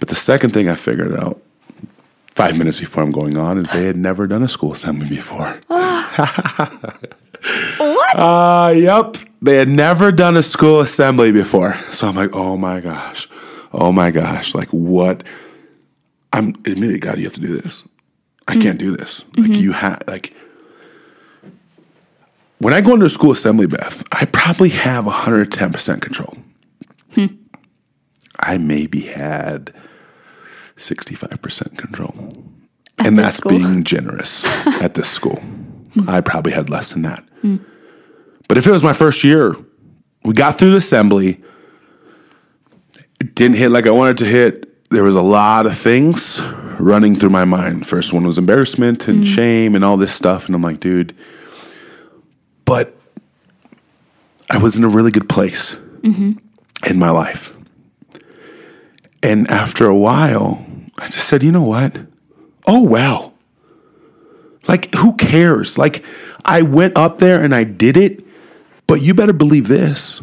But 0.00 0.08
the 0.08 0.14
second 0.14 0.52
thing 0.52 0.68
I 0.68 0.74
figured 0.74 1.14
out 1.18 1.40
five 2.34 2.58
minutes 2.58 2.80
before 2.80 3.02
I'm 3.02 3.12
going 3.12 3.36
on 3.36 3.58
is 3.58 3.70
they 3.70 3.84
had 3.84 3.96
never 3.96 4.26
done 4.26 4.42
a 4.42 4.48
school 4.48 4.72
assembly 4.72 5.08
before. 5.08 5.58
What? 7.78 8.18
Uh, 8.18 8.72
yep. 8.76 9.16
They 9.46 9.58
had 9.58 9.68
never 9.68 10.10
done 10.10 10.36
a 10.36 10.42
school 10.42 10.80
assembly 10.80 11.30
before. 11.30 11.80
So 11.92 12.08
I'm 12.08 12.16
like, 12.16 12.34
oh 12.34 12.56
my 12.56 12.80
gosh. 12.80 13.28
Oh 13.72 13.92
my 13.92 14.10
gosh. 14.10 14.56
Like, 14.56 14.68
what? 14.70 15.22
I'm 16.32 16.48
admitting, 16.66 16.98
God, 16.98 17.18
you 17.18 17.24
have 17.24 17.34
to 17.34 17.40
do 17.40 17.54
this. 17.54 17.84
I 18.48 18.56
mm. 18.56 18.62
can't 18.62 18.78
do 18.78 18.96
this. 18.96 19.20
Like, 19.36 19.50
mm-hmm. 19.50 19.52
you 19.52 19.70
have, 19.70 20.02
like, 20.08 20.34
when 22.58 22.74
I 22.74 22.80
go 22.80 22.94
into 22.94 23.06
a 23.06 23.08
school 23.08 23.30
assembly, 23.30 23.68
Beth, 23.68 24.02
I 24.10 24.24
probably 24.24 24.70
have 24.70 25.04
110% 25.04 26.00
control. 26.00 26.36
Hmm. 27.12 27.26
I 28.40 28.58
maybe 28.58 29.02
had 29.02 29.72
65% 30.76 31.78
control. 31.78 32.14
and 32.98 33.16
that's 33.16 33.36
school? 33.36 33.50
being 33.52 33.84
generous 33.84 34.44
at 34.82 34.94
this 34.94 35.08
school. 35.08 35.36
Hmm. 35.36 36.10
I 36.10 36.20
probably 36.20 36.50
had 36.50 36.68
less 36.68 36.90
than 36.90 37.02
that. 37.02 37.22
Hmm. 37.42 37.58
But 38.48 38.58
if 38.58 38.66
it 38.66 38.70
was 38.70 38.82
my 38.82 38.92
first 38.92 39.24
year, 39.24 39.56
we 40.24 40.34
got 40.34 40.58
through 40.58 40.70
the 40.70 40.76
assembly. 40.76 41.42
It 43.20 43.34
didn't 43.34 43.56
hit 43.56 43.70
like 43.70 43.86
I 43.86 43.90
wanted 43.90 44.18
to 44.18 44.24
hit. 44.24 44.88
There 44.90 45.02
was 45.02 45.16
a 45.16 45.22
lot 45.22 45.66
of 45.66 45.76
things 45.76 46.40
running 46.78 47.16
through 47.16 47.30
my 47.30 47.44
mind. 47.44 47.86
First 47.86 48.12
one 48.12 48.26
was 48.26 48.38
embarrassment 48.38 49.08
and 49.08 49.24
mm. 49.24 49.26
shame 49.26 49.74
and 49.74 49.84
all 49.84 49.96
this 49.96 50.12
stuff. 50.12 50.46
And 50.46 50.54
I'm 50.54 50.62
like, 50.62 50.80
dude, 50.80 51.16
but 52.64 52.96
I 54.50 54.58
was 54.58 54.76
in 54.76 54.84
a 54.84 54.88
really 54.88 55.10
good 55.10 55.28
place 55.28 55.74
mm-hmm. 56.02 56.32
in 56.88 56.98
my 56.98 57.10
life. 57.10 57.52
And 59.22 59.48
after 59.50 59.86
a 59.86 59.96
while, 59.96 60.64
I 60.98 61.08
just 61.08 61.26
said, 61.26 61.42
you 61.42 61.50
know 61.50 61.62
what? 61.62 61.96
Oh, 62.66 62.86
well. 62.86 63.34
Like, 64.68 64.94
who 64.94 65.14
cares? 65.16 65.78
Like, 65.78 66.04
I 66.44 66.62
went 66.62 66.96
up 66.96 67.18
there 67.18 67.42
and 67.42 67.54
I 67.54 67.64
did 67.64 67.96
it, 67.96 68.24
but 68.86 69.02
you 69.02 69.14
better 69.14 69.32
believe 69.32 69.68
this. 69.68 70.20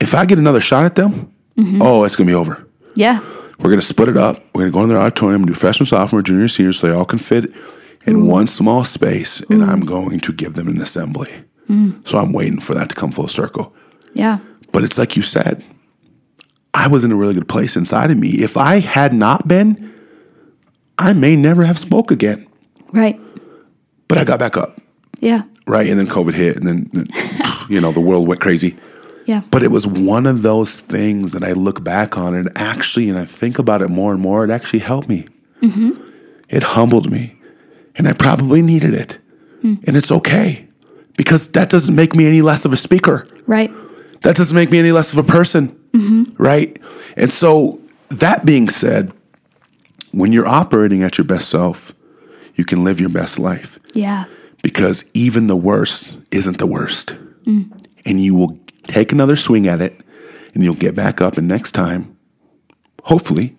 if 0.00 0.14
I 0.14 0.24
get 0.26 0.38
another 0.38 0.60
shot 0.60 0.84
at 0.84 0.94
them, 0.96 1.32
mm-hmm. 1.56 1.80
oh, 1.82 2.04
it's 2.04 2.16
gonna 2.16 2.26
be 2.28 2.34
over. 2.34 2.66
Yeah. 2.94 3.20
We're 3.58 3.70
gonna 3.70 3.82
split 3.82 4.08
it 4.08 4.16
up. 4.16 4.42
We're 4.54 4.62
gonna 4.62 4.72
go 4.72 4.82
in 4.82 4.88
their 4.88 5.00
auditorium 5.00 5.44
do 5.46 5.54
freshman, 5.54 5.86
sophomore, 5.86 6.22
junior, 6.22 6.48
senior, 6.48 6.72
so 6.72 6.86
they 6.86 6.92
all 6.92 7.04
can 7.04 7.18
fit 7.18 7.52
in 8.06 8.26
one 8.26 8.46
small 8.46 8.84
space, 8.84 9.40
and 9.48 9.62
I'm 9.64 9.80
going 9.80 10.20
to 10.20 10.32
give 10.32 10.54
them 10.54 10.68
an 10.68 10.80
assembly. 10.80 11.30
Mm. 11.70 12.06
So 12.06 12.18
I'm 12.18 12.32
waiting 12.32 12.60
for 12.60 12.74
that 12.74 12.90
to 12.90 12.94
come 12.94 13.10
full 13.12 13.28
circle. 13.28 13.74
Yeah. 14.12 14.38
But 14.72 14.84
it's 14.84 14.98
like 14.98 15.16
you 15.16 15.22
said, 15.22 15.64
I 16.74 16.88
was 16.88 17.04
in 17.04 17.12
a 17.12 17.16
really 17.16 17.32
good 17.34 17.48
place 17.48 17.76
inside 17.76 18.10
of 18.10 18.18
me. 18.18 18.30
If 18.42 18.56
I 18.58 18.80
had 18.80 19.14
not 19.14 19.48
been, 19.48 19.94
I 20.98 21.12
may 21.14 21.34
never 21.36 21.64
have 21.64 21.78
spoke 21.78 22.10
again. 22.10 22.46
Right. 22.92 23.18
But 24.08 24.18
I 24.18 24.24
got 24.24 24.38
back 24.38 24.56
up, 24.58 24.80
Yeah. 25.20 25.42
right? 25.66 25.88
And 25.88 25.98
then 25.98 26.06
COVID 26.06 26.34
hit, 26.34 26.56
and 26.56 26.66
then, 26.66 26.88
you 27.68 27.80
know, 27.80 27.92
the 27.92 28.00
world 28.00 28.26
went 28.26 28.40
crazy. 28.40 28.76
Yeah. 29.26 29.42
But 29.50 29.62
it 29.62 29.70
was 29.70 29.86
one 29.86 30.26
of 30.26 30.42
those 30.42 30.80
things 30.80 31.32
that 31.32 31.42
I 31.42 31.52
look 31.52 31.82
back 31.82 32.18
on 32.18 32.34
and 32.34 32.50
actually, 32.56 33.08
and 33.08 33.18
I 33.18 33.24
think 33.24 33.58
about 33.58 33.80
it 33.80 33.88
more 33.88 34.12
and 34.12 34.20
more, 34.20 34.44
it 34.44 34.50
actually 34.50 34.80
helped 34.80 35.08
me. 35.08 35.26
Mm-hmm. 35.62 35.90
It 36.48 36.62
humbled 36.62 37.10
me. 37.10 37.38
And 37.96 38.08
I 38.08 38.12
probably 38.12 38.60
needed 38.60 38.92
it. 38.92 39.18
Hmm. 39.62 39.74
And 39.84 39.96
it's 39.96 40.10
okay 40.10 40.68
because 41.16 41.48
that 41.48 41.70
doesn't 41.70 41.94
make 41.94 42.14
me 42.14 42.26
any 42.26 42.42
less 42.42 42.64
of 42.64 42.72
a 42.72 42.76
speaker. 42.76 43.26
Right. 43.46 43.72
That 44.22 44.36
doesn't 44.36 44.54
make 44.54 44.70
me 44.70 44.78
any 44.78 44.92
less 44.92 45.12
of 45.12 45.18
a 45.18 45.22
person. 45.22 45.68
Mm-hmm. 45.92 46.42
Right. 46.42 46.78
And 47.16 47.30
so, 47.30 47.80
that 48.10 48.44
being 48.44 48.68
said, 48.68 49.12
when 50.12 50.32
you're 50.32 50.46
operating 50.46 51.02
at 51.02 51.18
your 51.18 51.24
best 51.24 51.48
self, 51.48 51.92
you 52.54 52.64
can 52.64 52.84
live 52.84 53.00
your 53.00 53.10
best 53.10 53.38
life 53.38 53.78
Yeah. 53.94 54.24
because 54.62 55.04
even 55.14 55.46
the 55.46 55.56
worst 55.56 56.10
isn't 56.30 56.58
the 56.58 56.66
worst. 56.66 57.16
Mm. 57.44 57.86
And 58.04 58.20
you 58.20 58.34
will 58.34 58.58
take 58.86 59.12
another 59.12 59.36
swing 59.36 59.66
at 59.66 59.80
it 59.80 60.00
and 60.54 60.62
you'll 60.62 60.74
get 60.74 60.94
back 60.94 61.20
up. 61.20 61.38
And 61.38 61.48
next 61.48 61.72
time, 61.72 62.16
hopefully, 63.02 63.56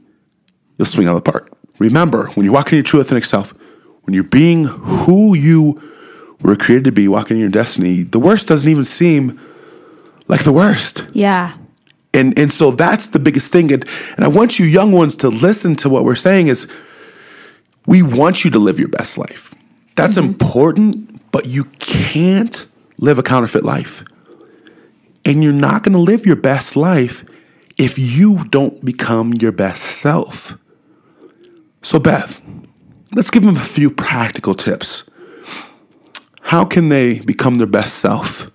you'll 0.77 0.85
swing 0.85 1.07
out 1.07 1.15
of 1.15 1.23
the 1.23 1.31
park. 1.31 1.51
Remember, 1.79 2.27
when 2.29 2.45
you 2.45 2.53
walk 2.53 2.71
in 2.71 2.77
your 2.77 2.83
true 2.83 2.99
authentic 2.99 3.25
self, 3.25 3.53
when 4.03 4.13
you're 4.13 4.23
being 4.23 4.65
who 4.65 5.35
you 5.35 5.81
were 6.41 6.55
created 6.55 6.85
to 6.85 6.91
be, 6.91 7.07
walking 7.07 7.37
in 7.37 7.41
your 7.41 7.49
destiny, 7.49 8.03
the 8.03 8.19
worst 8.19 8.47
doesn't 8.47 8.69
even 8.69 8.85
seem 8.85 9.39
like 10.27 10.43
the 10.43 10.53
worst. 10.53 11.05
Yeah. 11.13 11.57
And 12.13 12.37
and 12.39 12.51
so 12.51 12.71
that's 12.71 13.09
the 13.09 13.19
biggest 13.19 13.51
thing. 13.51 13.73
And, 13.73 13.85
and 14.15 14.23
I 14.23 14.29
want 14.29 14.57
you 14.57 14.65
young 14.65 14.91
ones 14.91 15.17
to 15.17 15.29
listen 15.29 15.75
to 15.77 15.89
what 15.89 16.05
we're 16.05 16.15
saying 16.15 16.47
is 16.47 16.71
we 17.85 18.01
want 18.01 18.45
you 18.45 18.51
to 18.51 18.59
live 18.59 18.79
your 18.79 18.87
best 18.87 19.17
life. 19.17 19.53
That's 19.95 20.15
mm-hmm. 20.17 20.29
important, 20.29 21.31
but 21.31 21.47
you 21.47 21.65
can't 21.79 22.65
live 22.97 23.19
a 23.19 23.23
counterfeit 23.23 23.63
life. 23.63 24.03
And 25.23 25.43
you're 25.43 25.53
not 25.53 25.83
going 25.83 25.93
to 25.93 25.99
live 25.99 26.25
your 26.25 26.35
best 26.35 26.75
life 26.75 27.25
if 27.77 27.97
you 27.97 28.45
don't 28.45 28.83
become 28.83 29.33
your 29.33 29.51
best 29.51 29.83
self. 29.83 30.57
So 31.81 31.99
Beth, 31.99 32.41
let's 33.13 33.29
give 33.29 33.43
them 33.43 33.55
a 33.55 33.59
few 33.59 33.89
practical 33.89 34.55
tips. 34.55 35.03
How 36.41 36.63
can 36.63 36.89
they 36.89 37.19
become 37.19 37.55
their 37.55 37.67
best 37.67 37.95
self 37.95 38.49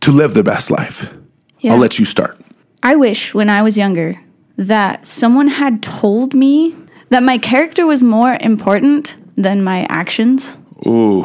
to 0.00 0.10
live 0.10 0.34
their 0.34 0.42
best 0.42 0.70
life? 0.70 1.08
Yeah. 1.60 1.72
I'll 1.72 1.78
let 1.78 1.98
you 1.98 2.04
start. 2.04 2.40
I 2.82 2.96
wish 2.96 3.32
when 3.32 3.48
I 3.48 3.62
was 3.62 3.78
younger 3.78 4.20
that 4.56 5.06
someone 5.06 5.48
had 5.48 5.82
told 5.82 6.34
me 6.34 6.76
that 7.08 7.22
my 7.22 7.38
character 7.38 7.86
was 7.86 8.02
more 8.02 8.36
important 8.40 9.16
than 9.36 9.64
my 9.64 9.86
actions. 9.88 10.58
Ooh, 10.86 11.24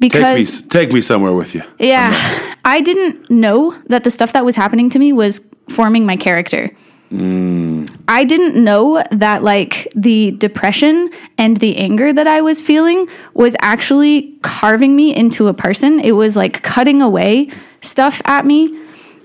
take 0.00 0.12
me, 0.14 0.20
Because, 0.20 0.62
take 0.62 0.92
me 0.92 1.00
somewhere 1.00 1.32
with 1.32 1.54
you. 1.54 1.62
yeah, 1.78 2.54
I 2.64 2.80
didn't 2.80 3.30
know 3.30 3.72
that 3.86 4.04
the 4.04 4.10
stuff 4.10 4.32
that 4.32 4.44
was 4.44 4.56
happening 4.56 4.90
to 4.90 4.98
me 4.98 5.12
was 5.12 5.46
forming 5.68 6.06
my 6.06 6.16
character. 6.16 6.70
Hmm. 7.10 7.86
I 8.06 8.24
didn't 8.24 8.62
know 8.62 9.02
that, 9.10 9.42
like, 9.42 9.90
the 9.94 10.32
depression 10.32 11.10
and 11.38 11.56
the 11.56 11.76
anger 11.78 12.12
that 12.12 12.26
I 12.26 12.42
was 12.42 12.60
feeling 12.60 13.08
was 13.32 13.56
actually 13.60 14.36
carving 14.42 14.94
me 14.94 15.14
into 15.16 15.48
a 15.48 15.54
person. 15.54 16.00
It 16.00 16.12
was 16.12 16.36
like 16.36 16.62
cutting 16.62 17.00
away 17.00 17.48
stuff 17.80 18.20
at 18.26 18.44
me. 18.44 18.68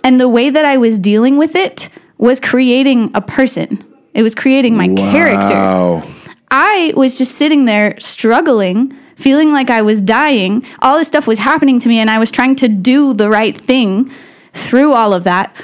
And 0.05 0.17
the 0.19 0.29
way 0.29 0.49
that 0.49 0.63
I 0.63 0.77
was 0.77 0.97
dealing 0.97 1.35
with 1.37 1.55
it 1.55 1.89
was 2.17 2.39
creating 2.39 3.11
a 3.15 3.21
person. 3.21 3.83
It 4.13 4.23
was 4.23 4.33
creating 4.35 4.77
my 4.77 4.87
character. 4.87 6.07
I 6.51 6.93
was 6.95 7.17
just 7.17 7.33
sitting 7.35 7.65
there 7.65 7.99
struggling, 7.99 8.97
feeling 9.23 9.53
like 9.53 9.69
I 9.69 9.81
was 9.81 10.01
dying. 10.01 10.65
All 10.81 10.97
this 10.97 11.07
stuff 11.07 11.27
was 11.27 11.39
happening 11.39 11.79
to 11.79 11.89
me, 11.89 11.99
and 11.99 12.09
I 12.09 12.19
was 12.19 12.29
trying 12.29 12.55
to 12.57 12.67
do 12.67 13.13
the 13.13 13.29
right 13.29 13.57
thing 13.57 14.11
through 14.53 14.91
all 14.93 15.13
of 15.13 15.23
that. 15.23 15.55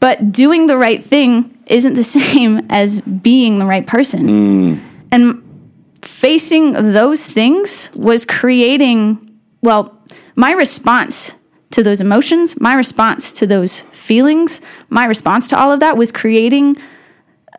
But 0.00 0.30
doing 0.30 0.66
the 0.66 0.78
right 0.78 1.02
thing 1.02 1.58
isn't 1.66 1.94
the 1.94 2.04
same 2.20 2.64
as 2.70 3.00
being 3.00 3.58
the 3.58 3.66
right 3.66 3.86
person. 3.86 4.26
Mm. 4.28 4.84
And 5.10 5.70
facing 6.02 6.72
those 6.72 7.26
things 7.26 7.90
was 7.96 8.24
creating, 8.24 9.36
well, 9.60 9.98
my 10.36 10.52
response 10.52 11.34
to 11.72 11.82
those 11.82 12.00
emotions, 12.00 12.60
my 12.60 12.74
response 12.74 13.32
to 13.34 13.46
those 13.46 13.80
feelings, 13.92 14.60
my 14.88 15.04
response 15.04 15.48
to 15.48 15.58
all 15.58 15.72
of 15.72 15.80
that 15.80 15.96
was 15.96 16.12
creating 16.12 16.76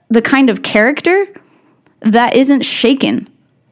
the 0.09 0.21
kind 0.21 0.49
of 0.49 0.63
character 0.63 1.27
that 1.99 2.35
isn't 2.35 2.63
shaken 2.63 3.27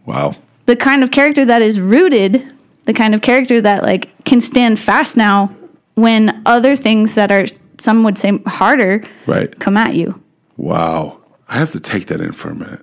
Wow. 0.07 0.37
The 0.67 0.75
kind 0.75 1.03
of 1.03 1.11
character 1.11 1.43
that 1.43 1.61
is 1.61 1.81
rooted 1.81 2.53
the 2.85 2.93
kind 2.93 3.13
of 3.13 3.21
character 3.21 3.59
that 3.59 3.83
like 3.83 4.09
can 4.23 4.39
stand 4.39 4.79
fast 4.79 5.17
now 5.17 5.53
when 5.95 6.41
other 6.45 6.75
things 6.75 7.15
that 7.15 7.31
are 7.31 7.45
some 7.79 8.03
would 8.03 8.17
say 8.17 8.37
harder 8.45 9.03
Right. 9.25 9.57
come 9.59 9.75
at 9.75 9.95
you 9.95 10.21
Wow. 10.57 11.19
I 11.47 11.59
have 11.59 11.71
to 11.71 11.79
take 11.79 12.07
that 12.07 12.19
in 12.19 12.33
for 12.33 12.49
a 12.49 12.55
minute. 12.55 12.81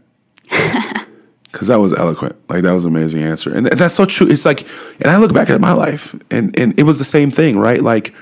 Because 1.52 1.68
that 1.68 1.78
was 1.78 1.92
eloquent. 1.92 2.34
Like, 2.48 2.62
that 2.62 2.72
was 2.72 2.84
an 2.84 2.90
amazing 2.96 3.22
answer. 3.22 3.54
And 3.54 3.66
th- 3.66 3.78
that's 3.78 3.94
so 3.94 4.04
true. 4.04 4.26
It's 4.28 4.44
like, 4.44 4.66
and 5.00 5.06
I 5.06 5.18
look 5.18 5.32
back 5.32 5.50
at 5.50 5.60
my 5.60 5.70
life, 5.72 6.12
and, 6.28 6.58
and 6.58 6.76
it 6.76 6.82
was 6.82 6.98
the 6.98 7.04
same 7.04 7.30
thing, 7.30 7.56
right? 7.56 7.80
Like, 7.80 8.12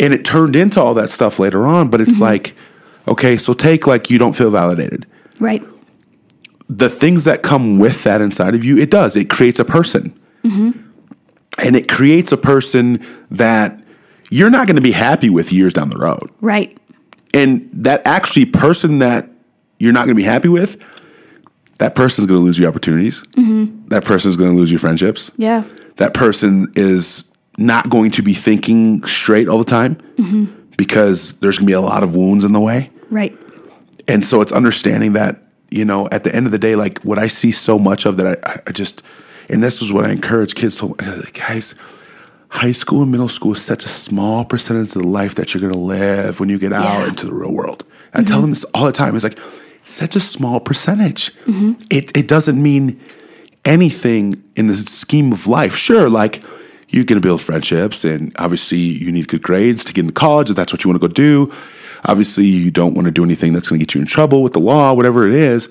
and 0.00 0.14
it 0.14 0.24
turned 0.24 0.56
into 0.56 0.80
all 0.80 0.94
that 0.94 1.10
stuff 1.10 1.38
later 1.38 1.66
on, 1.66 1.90
but 1.90 2.00
it's 2.00 2.14
mm-hmm. 2.14 2.22
like, 2.22 2.54
okay, 3.06 3.36
so 3.36 3.52
take 3.52 3.86
like 3.86 4.08
you 4.08 4.16
don't 4.16 4.32
feel 4.32 4.50
validated. 4.50 5.04
right 5.40 5.62
the 6.68 6.88
things 6.88 7.24
that 7.24 7.42
come 7.42 7.78
with 7.78 8.04
that 8.04 8.20
inside 8.20 8.54
of 8.54 8.64
you, 8.64 8.78
it 8.78 8.90
does. 8.90 9.16
It 9.16 9.30
creates 9.30 9.60
a 9.60 9.64
person. 9.64 10.18
Mm-hmm. 10.44 10.82
And 11.58 11.76
it 11.76 11.88
creates 11.88 12.32
a 12.32 12.36
person 12.36 13.04
that 13.30 13.82
you're 14.30 14.50
not 14.50 14.66
going 14.66 14.76
to 14.76 14.82
be 14.82 14.92
happy 14.92 15.30
with 15.30 15.52
years 15.52 15.72
down 15.72 15.90
the 15.90 15.98
road. 15.98 16.30
right 16.40 16.78
And 17.32 17.68
that 17.72 18.06
actually 18.06 18.46
person 18.46 18.98
that 18.98 19.28
you're 19.78 19.92
not 19.92 20.06
going 20.06 20.16
to 20.16 20.22
be 20.22 20.24
happy 20.24 20.48
with, 20.48 20.82
that 21.78 21.94
person's 21.94 22.26
going 22.26 22.40
to 22.40 22.44
lose 22.44 22.58
your 22.58 22.68
opportunities. 22.68 23.22
Mm-hmm. 23.22 23.88
That 23.88 24.04
person's 24.04 24.36
going 24.36 24.50
to 24.50 24.56
lose 24.56 24.70
your 24.70 24.80
friendships. 24.80 25.30
yeah 25.36 25.64
That 25.96 26.14
person 26.14 26.72
is 26.76 27.24
not 27.58 27.88
going 27.88 28.10
to 28.12 28.22
be 28.22 28.34
thinking 28.34 29.04
straight 29.06 29.48
all 29.48 29.58
the 29.58 29.64
time 29.64 29.96
mm-hmm. 30.16 30.44
because 30.76 31.32
there's 31.38 31.58
going 31.58 31.66
to 31.66 31.70
be 31.70 31.74
a 31.74 31.80
lot 31.80 32.02
of 32.02 32.14
wounds 32.14 32.44
in 32.44 32.52
the 32.52 32.60
way. 32.60 32.90
right 33.10 33.36
And 34.08 34.24
so 34.24 34.40
it's 34.40 34.52
understanding 34.52 35.14
that, 35.14 35.40
you 35.70 35.84
know, 35.84 36.08
at 36.10 36.24
the 36.24 36.34
end 36.34 36.46
of 36.46 36.52
the 36.52 36.58
day, 36.58 36.76
like 36.76 36.98
what 37.00 37.18
I 37.18 37.26
see 37.28 37.52
so 37.52 37.78
much 37.78 38.06
of 38.06 38.16
that, 38.18 38.38
I- 38.46 38.60
I, 38.66 38.72
just, 38.72 39.02
and 39.48 39.62
this 39.62 39.82
is 39.82 39.92
what 39.92 40.04
I 40.04 40.10
encourage 40.12 40.54
kids 40.54 40.78
to, 40.78 40.86
like, 40.86 41.34
guys, 41.34 41.74
high 42.48 42.72
school 42.72 43.02
and 43.02 43.10
middle 43.10 43.28
school 43.28 43.52
is 43.52 43.62
such 43.62 43.84
a 43.84 43.88
small 43.88 44.44
percentage 44.44 44.94
of 44.96 45.02
the 45.02 45.08
life 45.08 45.34
that 45.34 45.52
you're 45.52 45.60
going 45.60 45.72
to 45.72 45.78
live 45.78 46.38
when 46.40 46.48
you 46.48 46.58
get 46.58 46.72
out 46.72 47.00
Yeah. 47.02 47.08
into 47.08 47.26
the 47.26 47.34
real 47.34 47.52
world. 47.52 47.84
I 48.14 48.22
tell 48.22 48.40
them 48.40 48.50
this 48.50 48.64
all 48.74 48.86
the 48.86 48.92
time. 48.92 49.14
It's 49.14 49.24
like, 49.24 49.38
such 49.82 50.16
a 50.16 50.20
small 50.20 50.58
percentage. 50.60 51.34
Mm-hmm. 51.44 51.72
It, 51.90 52.16
it 52.16 52.26
doesn't 52.28 52.60
mean 52.60 53.00
anything 53.64 54.42
in 54.56 54.66
the 54.68 54.76
scheme 54.76 55.32
of 55.32 55.46
life. 55.46 55.76
Sure, 55.76 56.08
like 56.08 56.42
you're 56.88 57.04
going 57.04 57.20
to 57.20 57.26
build 57.26 57.40
friendships, 57.40 58.04
and 58.04 58.32
obviously 58.38 58.78
you 58.78 59.10
need 59.12 59.28
good 59.28 59.42
grades 59.42 59.84
to 59.84 59.92
get 59.92 60.02
into 60.02 60.12
college 60.12 60.50
if 60.50 60.56
that's 60.56 60.72
what 60.72 60.84
you 60.84 60.90
want 60.90 61.00
to 61.00 61.08
go 61.08 61.12
do. 61.12 61.52
Obviously, 62.06 62.46
you 62.46 62.70
don't 62.70 62.94
want 62.94 63.06
to 63.06 63.12
do 63.12 63.24
anything 63.24 63.52
that's 63.52 63.68
going 63.68 63.78
to 63.78 63.84
get 63.84 63.94
you 63.94 64.00
in 64.00 64.06
trouble 64.06 64.42
with 64.42 64.52
the 64.52 64.60
law, 64.60 64.92
whatever 64.94 65.26
it 65.26 65.34
is. 65.34 65.68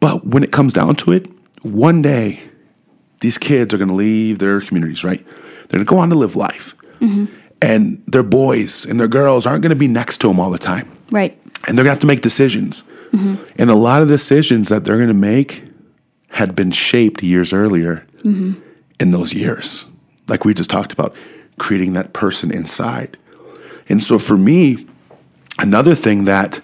But 0.00 0.26
when 0.26 0.42
it 0.42 0.52
comes 0.52 0.72
down 0.72 0.96
to 0.96 1.12
it, 1.12 1.28
one 1.62 2.02
day 2.02 2.42
these 3.20 3.38
kids 3.38 3.72
are 3.72 3.78
going 3.78 3.88
to 3.88 3.94
leave 3.94 4.38
their 4.38 4.60
communities, 4.60 5.04
right? 5.04 5.24
They're 5.68 5.78
going 5.78 5.86
to 5.86 5.90
go 5.90 5.98
on 5.98 6.10
to 6.10 6.14
live 6.16 6.36
life. 6.36 6.74
Mm-hmm. 7.00 7.34
And 7.62 8.02
their 8.06 8.22
boys 8.22 8.84
and 8.84 9.00
their 9.00 9.08
girls 9.08 9.46
aren't 9.46 9.62
going 9.62 9.70
to 9.70 9.76
be 9.76 9.88
next 9.88 10.18
to 10.18 10.28
them 10.28 10.38
all 10.40 10.50
the 10.50 10.58
time 10.58 10.90
right 11.10 11.38
and 11.66 11.76
they're 11.76 11.84
gonna 11.84 11.92
have 11.92 12.00
to 12.00 12.06
make 12.06 12.20
decisions. 12.20 12.82
Mm-hmm. 13.12 13.36
And 13.58 13.70
a 13.70 13.74
lot 13.74 14.02
of 14.02 14.08
decisions 14.08 14.68
that 14.68 14.84
they're 14.84 14.98
gonna 14.98 15.14
make 15.14 15.64
had 16.28 16.54
been 16.54 16.70
shaped 16.70 17.22
years 17.22 17.52
earlier 17.52 18.06
mm-hmm. 18.18 18.60
in 19.00 19.10
those 19.10 19.32
years, 19.32 19.84
like 20.28 20.44
we 20.44 20.54
just 20.54 20.70
talked 20.70 20.92
about, 20.92 21.14
creating 21.58 21.94
that 21.94 22.12
person 22.12 22.50
inside. 22.50 23.16
And 23.88 24.02
so 24.02 24.18
for 24.18 24.36
me, 24.36 24.86
another 25.58 25.94
thing 25.94 26.24
that 26.24 26.60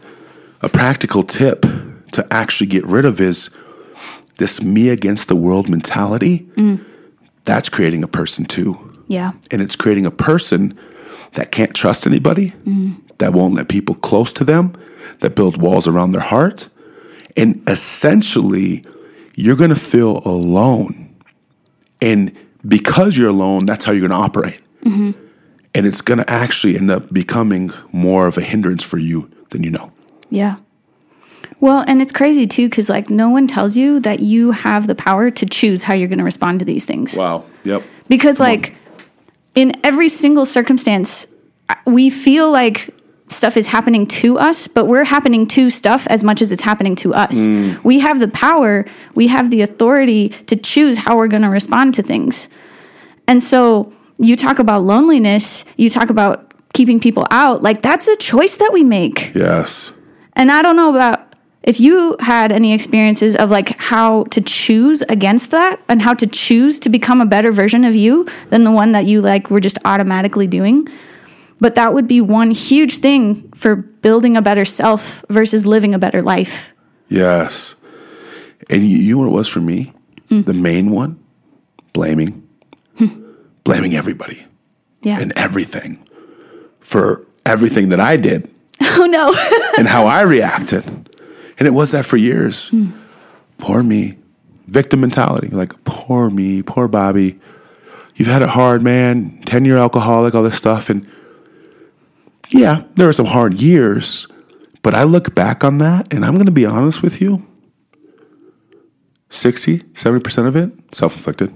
a 0.61 0.69
practical 0.69 1.23
tip 1.23 1.63
to 2.13 2.27
actually 2.31 2.67
get 2.67 2.85
rid 2.87 3.05
of 3.05 3.21
is 3.21 3.51
this 4.39 4.63
me 4.63 4.89
against 4.89 5.29
the 5.29 5.37
world 5.37 5.69
mentality. 5.69 6.41
Mm. 6.57 6.85
That's 7.45 7.69
creating 7.69 8.03
a 8.03 8.09
person 8.09 8.45
too 8.45 8.89
yeah 9.09 9.33
and 9.51 9.61
it's 9.61 9.77
creating 9.77 10.07
a 10.07 10.11
person 10.11 10.79
that 11.35 11.51
can't 11.51 11.75
trust 11.75 12.07
anybody, 12.07 12.51
mm. 12.65 12.95
that 13.19 13.33
won't 13.33 13.55
let 13.55 13.69
people 13.69 13.95
close 13.95 14.33
to 14.35 14.45
them, 14.45 14.75
that 15.21 15.35
build 15.35 15.61
walls 15.61 15.87
around 15.87 16.13
their 16.13 16.21
heart. 16.21 16.69
And 17.37 17.63
essentially, 17.67 18.85
you're 19.37 19.57
going 19.57 19.71
to 19.71 19.77
feel 19.77 20.21
alone. 20.27 21.15
And 22.03 22.37
because 22.67 23.17
you're 23.17 23.31
alone, 23.31 23.65
that's 23.65 23.85
how 23.85 23.93
you're 23.93 24.07
going 24.07 24.21
to 24.21 24.25
operate. 24.25 24.61
Mm-hmm. 24.85 25.22
And 25.75 25.87
it's 25.87 26.00
going 26.00 26.19
to 26.19 26.31
actually 26.31 26.76
end 26.76 26.91
up 26.91 27.12
becoming 27.12 27.73
more 27.93 28.26
of 28.26 28.37
a 28.37 28.43
hindrance 28.43 28.85
for 28.85 28.99
you 28.99 29.31
than 29.50 29.62
you 29.62 29.71
know. 29.71 29.91
Yeah. 30.29 30.57
Well, 31.61 31.85
and 31.87 32.02
it's 32.02 32.12
crazy 32.12 32.47
too, 32.47 32.69
because 32.69 32.88
like 32.88 33.09
no 33.09 33.31
one 33.31 33.47
tells 33.47 33.76
you 33.76 34.00
that 34.00 34.21
you 34.21 34.50
have 34.50 34.87
the 34.87 34.95
power 34.95 35.31
to 35.31 35.47
choose 35.47 35.85
how 35.85 35.95
you're 35.95 36.09
going 36.09 36.19
to 36.19 36.25
respond 36.25 36.59
to 36.59 36.64
these 36.64 36.85
things. 36.85 37.14
Wow. 37.14 37.45
Yep. 37.64 37.85
Because 38.09 38.41
like 38.41 38.75
in 39.55 39.81
every 39.85 40.09
single 40.09 40.45
circumstance, 40.45 41.26
we 41.87 42.11
feel 42.11 42.50
like 42.50 42.91
stuff 43.29 43.57
is 43.57 43.67
happening 43.67 44.07
to 44.07 44.38
us, 44.38 44.67
but 44.67 44.87
we're 44.87 45.05
happening 45.05 45.47
to 45.47 45.71
stuff 45.71 46.07
as 46.09 46.23
much 46.25 46.43
as 46.43 46.52
it's 46.52 46.62
happening 46.62 46.95
to 46.97 47.14
us. 47.14 47.35
Mm. 47.35 47.83
We 47.85 48.00
have 48.00 48.19
the 48.19 48.29
power, 48.29 48.85
we 49.14 49.29
have 49.29 49.50
the 49.50 49.62
authority 49.62 50.31
to 50.47 50.57
choose 50.57 50.99
how 50.99 51.17
we're 51.17 51.29
going 51.29 51.43
to 51.43 51.49
respond 51.49 51.95
to 51.95 52.02
things. 52.02 52.49
And 53.26 53.43
so 53.43 53.93
you 54.19 54.37
talk 54.37 54.59
about 54.59 54.85
loneliness, 54.85 55.64
you 55.76 55.90
talk 55.90 56.11
about 56.11 56.52
keeping 56.73 57.00
people 57.00 57.26
out, 57.31 57.62
like 57.62 57.83
that's 57.83 58.09
a 58.09 58.16
choice 58.16 58.57
that 58.57 58.73
we 58.73 58.83
make. 58.83 59.35
Yes. 59.35 59.92
And 60.35 60.50
I 60.50 60.62
don't 60.62 60.76
know 60.76 60.95
about 60.95 61.35
if 61.62 61.78
you 61.78 62.16
had 62.19 62.50
any 62.50 62.73
experiences 62.73 63.37
of 63.37 63.50
like 63.50 63.76
how 63.78 64.25
to 64.25 64.40
choose 64.40 65.02
against 65.02 65.50
that 65.52 65.81
and 65.88 66.02
how 66.02 66.14
to 66.14 66.26
choose 66.26 66.81
to 66.81 66.88
become 66.88 67.21
a 67.21 67.26
better 67.26 67.52
version 67.52 67.85
of 67.85 67.95
you 67.95 68.26
than 68.50 68.64
the 68.64 68.71
one 68.71 68.92
that 68.92 69.07
you 69.07 69.21
like 69.21 69.50
were 69.50 69.61
just 69.61 69.78
automatically 69.85 70.47
doing. 70.47 70.88
But 71.61 71.76
that 71.76 71.95
would 71.95 72.09
be 72.09 72.21
one 72.21 72.50
huge 72.50 72.97
thing 72.97 73.49
for 73.52 73.76
building 73.76 74.37
a 74.37 74.42
better 74.42 74.64
self 74.64 75.25
versus 75.28 75.64
living 75.64 75.95
a 75.95 75.99
better 75.99 76.21
life. 76.21 76.73
Yes. 77.09 77.76
And 78.69 78.88
you, 78.88 78.99
you 78.99 79.14
know 79.14 79.21
what 79.21 79.28
it 79.28 79.37
was 79.37 79.49
for 79.49 79.61
me? 79.61 79.92
Mm. 80.31 80.45
The 80.45 80.54
main 80.54 80.90
one? 80.90 81.23
Blaming. 81.92 82.42
Blaming 83.64 83.95
everybody 83.95 84.45
Yeah. 85.02 85.21
and 85.21 85.33
everything 85.37 86.07
for 86.81 87.26
everything 87.47 87.88
that 87.90 88.00
I 88.00 88.16
did 88.16 88.50
oh 88.83 89.07
no. 89.07 89.33
and 89.78 89.87
how 89.88 90.07
I 90.07 90.23
reacted. 90.23 90.85
And 91.59 91.69
it 91.69 91.73
was 91.73 91.92
that 91.92 92.04
for 92.07 92.16
years. 92.16 92.69
Hmm. 92.69 92.90
Poor 93.59 93.83
me. 93.83 94.19
Victim 94.66 95.00
mentality. 95.00 95.49
Like, 95.49 95.73
poor 95.85 96.31
me, 96.31 96.62
poor 96.62 96.88
Bobby. 96.88 97.38
You've 98.16 98.28
had 98.28 98.42
it 98.42 98.49
hard, 98.49 98.83
man. 98.83 99.40
10 99.47 99.64
year 99.64 99.76
alcoholic, 99.76 100.35
all 100.35 100.42
this 100.42 100.57
stuff. 100.57 100.90
And 100.90 101.09
yeah, 102.50 102.83
there 102.97 103.07
were 103.07 103.12
some 103.12 103.26
hard 103.26 103.54
years. 103.54 104.26
But 104.83 104.95
I 104.95 105.04
look 105.04 105.35
back 105.35 105.62
on 105.62 105.78
that 105.78 106.12
and 106.12 106.25
I'm 106.25 106.35
going 106.35 106.47
to 106.47 106.52
be 106.52 106.66
honest 106.66 107.02
with 107.02 107.21
you 107.21 107.47
60, 109.31 109.78
70% 109.78 110.47
of 110.47 110.57
it 110.57 110.71
self 110.92 111.14
inflicted. 111.14 111.52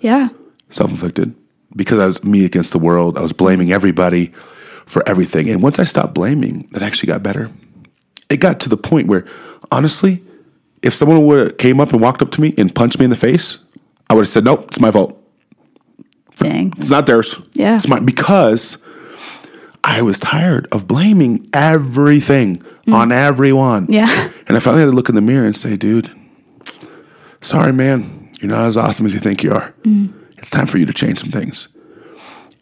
yeah. 0.00 0.28
Self 0.70 0.90
inflicted. 0.90 1.34
Because 1.78 1.98
I 1.98 2.06
was 2.06 2.22
me 2.24 2.44
against 2.44 2.72
the 2.72 2.78
world. 2.78 3.16
I 3.16 3.22
was 3.22 3.32
blaming 3.32 3.72
everybody 3.72 4.32
for 4.84 5.06
everything. 5.08 5.48
And 5.48 5.62
once 5.62 5.78
I 5.78 5.84
stopped 5.84 6.14
blaming, 6.14 6.68
that 6.72 6.82
actually 6.82 7.06
got 7.06 7.22
better. 7.22 7.50
It 8.28 8.38
got 8.38 8.60
to 8.60 8.68
the 8.68 8.76
point 8.76 9.06
where, 9.06 9.24
honestly, 9.70 10.22
if 10.82 10.92
someone 10.94 11.24
would 11.26 11.38
have 11.38 11.56
came 11.58 11.80
up 11.80 11.92
and 11.92 12.00
walked 12.00 12.22
up 12.22 12.30
to 12.32 12.40
me 12.40 12.54
and 12.58 12.74
punched 12.74 12.98
me 12.98 13.04
in 13.04 13.10
the 13.10 13.16
face, 13.16 13.58
I 14.10 14.14
would 14.14 14.22
have 14.22 14.28
said, 14.28 14.44
"Nope, 14.44 14.66
it's 14.68 14.80
my 14.80 14.90
fault. 14.90 15.18
Dang. 16.36 16.72
It's 16.78 16.90
not 16.90 17.06
theirs. 17.06 17.36
Yeah. 17.52 17.76
it's 17.76 17.88
mine." 17.88 18.04
Because 18.04 18.78
I 19.84 20.02
was 20.02 20.18
tired 20.18 20.66
of 20.72 20.86
blaming 20.86 21.48
everything 21.52 22.58
mm. 22.86 22.92
on 22.92 23.12
everyone. 23.12 23.86
Yeah. 23.88 24.30
And 24.46 24.56
I 24.56 24.60
finally 24.60 24.82
had 24.82 24.90
to 24.90 24.96
look 24.96 25.08
in 25.08 25.14
the 25.14 25.20
mirror 25.20 25.46
and 25.46 25.56
say, 25.56 25.76
"Dude, 25.76 26.10
sorry, 27.40 27.72
man. 27.72 28.30
You're 28.40 28.50
not 28.50 28.66
as 28.66 28.76
awesome 28.76 29.04
as 29.06 29.14
you 29.14 29.20
think 29.20 29.42
you 29.42 29.52
are. 29.52 29.74
Mm. 29.82 30.14
It's 30.38 30.50
time 30.50 30.66
for 30.66 30.78
you 30.78 30.86
to 30.86 30.92
change 30.92 31.18
some 31.18 31.30
things." 31.30 31.68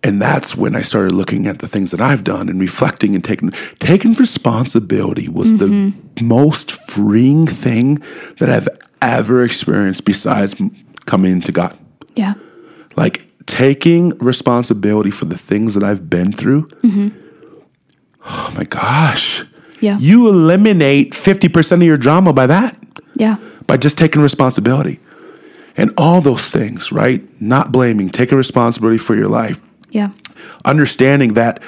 And 0.07 0.23
that's 0.23 0.57
when 0.57 0.77
I 0.77 0.83
started 0.83 1.11
looking 1.11 1.49
at 1.49 1.59
the 1.59 1.67
things 1.67 1.91
that 1.91 2.01
I've 2.01 2.23
done 2.23 2.49
and 2.49 2.61
reflecting 2.61 3.17
and 3.17 3.25
taking 3.25 3.51
taking 3.81 4.13
responsibility 4.13 5.29
was 5.29 5.59
the 5.59 5.67
mm-hmm. 5.67 6.29
most 6.29 6.71
freeing 6.71 7.49
thing 7.49 7.97
that 8.39 8.49
I've 8.49 8.69
ever 9.03 9.43
experienced 9.43 10.05
besides 10.05 10.55
coming 11.07 11.41
to 11.41 11.51
God. 11.51 11.77
Yeah. 12.15 12.35
Like 12.95 13.27
taking 13.47 14.11
responsibility 14.19 15.11
for 15.11 15.25
the 15.25 15.37
things 15.37 15.75
that 15.75 15.83
I've 15.83 16.09
been 16.09 16.31
through. 16.31 16.69
Mm-hmm. 16.85 17.09
Oh 18.27 18.53
my 18.55 18.63
gosh. 18.63 19.45
Yeah. 19.81 19.99
You 19.99 20.29
eliminate 20.29 21.15
50% 21.15 21.73
of 21.73 21.83
your 21.83 21.99
drama 21.99 22.33
by 22.33 22.47
that 22.47 22.77
Yeah. 23.17 23.39
by 23.67 23.77
just 23.77 23.99
taking 23.99 24.23
responsibility. 24.23 25.01
And 25.77 25.93
all 25.99 26.21
those 26.21 26.49
things, 26.49 26.93
right? 26.93 27.25
Not 27.43 27.73
blaming, 27.73 28.09
taking 28.09 28.39
responsibility 28.39 28.99
for 28.99 29.17
your 29.17 29.29
life, 29.29 29.61
Yeah. 29.97 30.11
understanding 30.65 31.35
that 31.35 31.63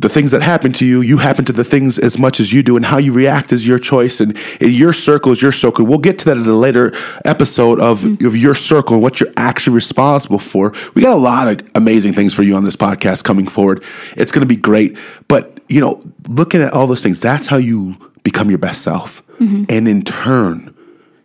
the 0.00 0.08
things 0.08 0.30
that 0.30 0.42
happen 0.42 0.72
to 0.74 0.86
you, 0.86 1.00
you 1.00 1.18
happen 1.18 1.44
to 1.46 1.52
the 1.52 1.64
things 1.64 1.98
as 1.98 2.18
much 2.18 2.38
as 2.38 2.52
you 2.52 2.62
do, 2.62 2.76
and 2.76 2.86
how 2.86 2.98
you 2.98 3.12
react 3.12 3.52
is 3.52 3.66
your 3.66 3.80
choice, 3.80 4.20
and 4.20 4.38
your 4.60 4.92
circle 4.92 5.32
is 5.32 5.42
your 5.42 5.50
circle. 5.50 5.84
We'll 5.84 5.98
get 5.98 6.18
to 6.20 6.24
that 6.26 6.36
in 6.36 6.46
a 6.46 6.54
later 6.54 6.92
episode 7.24 7.80
of, 7.80 8.00
mm-hmm. 8.02 8.24
of 8.24 8.36
your 8.36 8.54
circle 8.54 8.94
and 8.94 9.02
what 9.02 9.18
you're 9.18 9.32
actually 9.36 9.74
responsible 9.74 10.38
for. 10.38 10.72
We 10.94 11.02
got 11.02 11.14
a 11.16 11.20
lot 11.20 11.48
of 11.48 11.68
amazing 11.74 12.12
things 12.12 12.32
for 12.32 12.44
you 12.44 12.54
on 12.54 12.62
this 12.62 12.76
podcast 12.76 13.24
coming 13.24 13.48
forward. 13.48 13.82
It's 14.16 14.30
going 14.30 14.42
to 14.42 14.54
be 14.54 14.60
great. 14.70 14.96
But, 15.26 15.58
you 15.68 15.80
know, 15.80 16.00
looking 16.28 16.62
at 16.62 16.72
all 16.72 16.86
those 16.86 17.02
things, 17.02 17.20
that's 17.20 17.48
how 17.48 17.56
you 17.56 17.96
become 18.22 18.50
your 18.50 18.60
best 18.60 18.82
self. 18.82 19.26
Mm-hmm. 19.40 19.64
And 19.68 19.88
in 19.88 20.02
turn, 20.02 20.72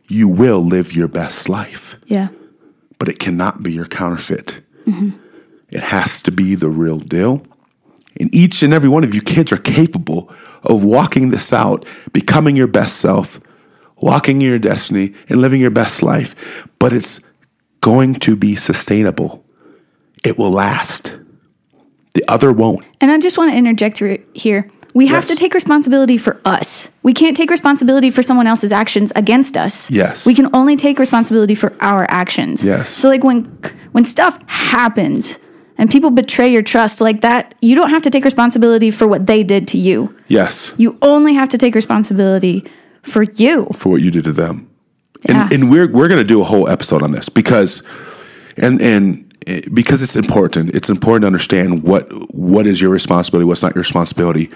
you 0.08 0.28
will 0.28 0.66
live 0.66 0.94
your 0.94 1.08
best 1.08 1.48
life 1.48 1.98
Yeah. 2.08 2.30
but 2.98 3.08
it 3.08 3.20
cannot 3.20 3.62
be 3.62 3.72
your 3.72 3.86
counterfeit. 3.86 4.64
Mm-hmm. 4.88 5.10
It 5.74 5.82
has 5.82 6.22
to 6.24 6.32
be 6.32 6.54
the 6.56 6.70
real 6.70 7.00
deal. 7.00 7.42
And 8.20 8.34
each 8.34 8.62
and 8.62 8.74
every 8.74 8.90
one 8.90 9.04
of 9.04 9.16
you 9.16 9.22
kids 9.22 9.52
are 9.52 9.58
capable 9.58 10.32
of 10.62 10.84
walking 10.84 11.32
this 11.32 11.52
out, 11.52 11.86
becoming 12.14 12.56
your 12.56 12.68
best 12.68 12.98
self, 12.98 13.40
walking 13.98 14.42
in 14.42 14.48
your 14.50 14.60
destiny, 14.60 15.16
and 15.30 15.42
living 15.42 15.60
your 15.60 15.72
best 15.72 16.04
life. 16.04 16.68
But 16.78 16.94
it's 16.94 17.20
going 17.82 18.14
to 18.16 18.36
be 18.36 18.56
sustainable, 18.56 19.44
it 20.24 20.38
will 20.38 20.52
last. 20.52 21.14
The 22.14 22.24
other 22.28 22.52
won't. 22.54 22.86
And 23.02 23.10
I 23.12 23.18
just 23.18 23.40
want 23.40 23.52
to 23.52 23.58
interject 23.58 23.98
here. 24.36 24.70
We 24.94 25.08
have 25.08 25.24
Yes. 25.24 25.30
to 25.30 25.36
take 25.36 25.56
responsibility 25.56 26.18
for 26.18 26.40
us. 26.46 26.90
We 27.02 27.14
can't 27.14 27.36
take 27.36 27.50
responsibility 27.50 28.12
for 28.12 28.22
someone 28.22 28.46
else's 28.46 28.72
actions 28.72 29.12
against 29.16 29.58
us. 29.58 29.90
Yes. 29.90 30.24
We 30.24 30.36
can 30.36 30.50
only 30.54 30.76
take 30.76 31.00
responsibility 31.00 31.56
for 31.56 31.74
our 31.82 32.06
actions. 32.12 32.64
Yes. 32.64 32.92
So 32.92 33.10
like 33.10 33.24
when 33.24 33.46
when 33.94 34.06
stuff 34.06 34.38
happens 34.46 35.40
and 35.78 35.90
people 35.90 36.12
betray 36.12 36.50
your 36.52 36.62
trust 36.62 37.02
like 37.02 37.22
that, 37.22 37.56
you 37.62 37.76
don't 37.76 37.90
have 37.90 38.02
to 38.04 38.10
take 38.10 38.24
responsibility 38.26 38.92
for 38.92 39.08
what 39.08 39.26
they 39.26 39.44
did 39.44 39.68
to 39.70 39.78
you. 39.78 40.16
Yes, 40.28 40.72
You 40.78 40.98
only 41.02 41.34
have 41.34 41.50
to 41.50 41.58
take 41.58 41.76
responsibility 41.76 42.64
for 43.02 43.24
you. 43.24 43.68
for 43.76 43.90
what 43.90 44.02
you 44.02 44.12
did 44.12 44.24
to 44.26 44.32
them. 44.34 44.68
And, 45.26 45.38
Yeah. 45.38 45.50
and 45.52 45.72
we're 45.72 45.90
we're 45.92 46.08
going 46.10 46.20
to 46.22 46.28
do 46.28 46.42
a 46.42 46.44
whole 46.44 46.68
episode 46.70 47.02
on 47.02 47.12
this 47.12 47.30
because 47.30 47.82
and 48.58 48.82
and 48.82 49.24
because 49.74 50.02
it's 50.04 50.16
important. 50.16 50.74
It's 50.76 50.90
important 50.90 51.24
to 51.24 51.28
understand 51.28 51.84
what 51.84 52.08
what 52.34 52.66
is 52.68 52.80
your 52.82 52.90
responsibility, 52.92 53.46
what's 53.46 53.62
not 53.64 53.74
your 53.76 53.82
responsibility. 53.82 54.50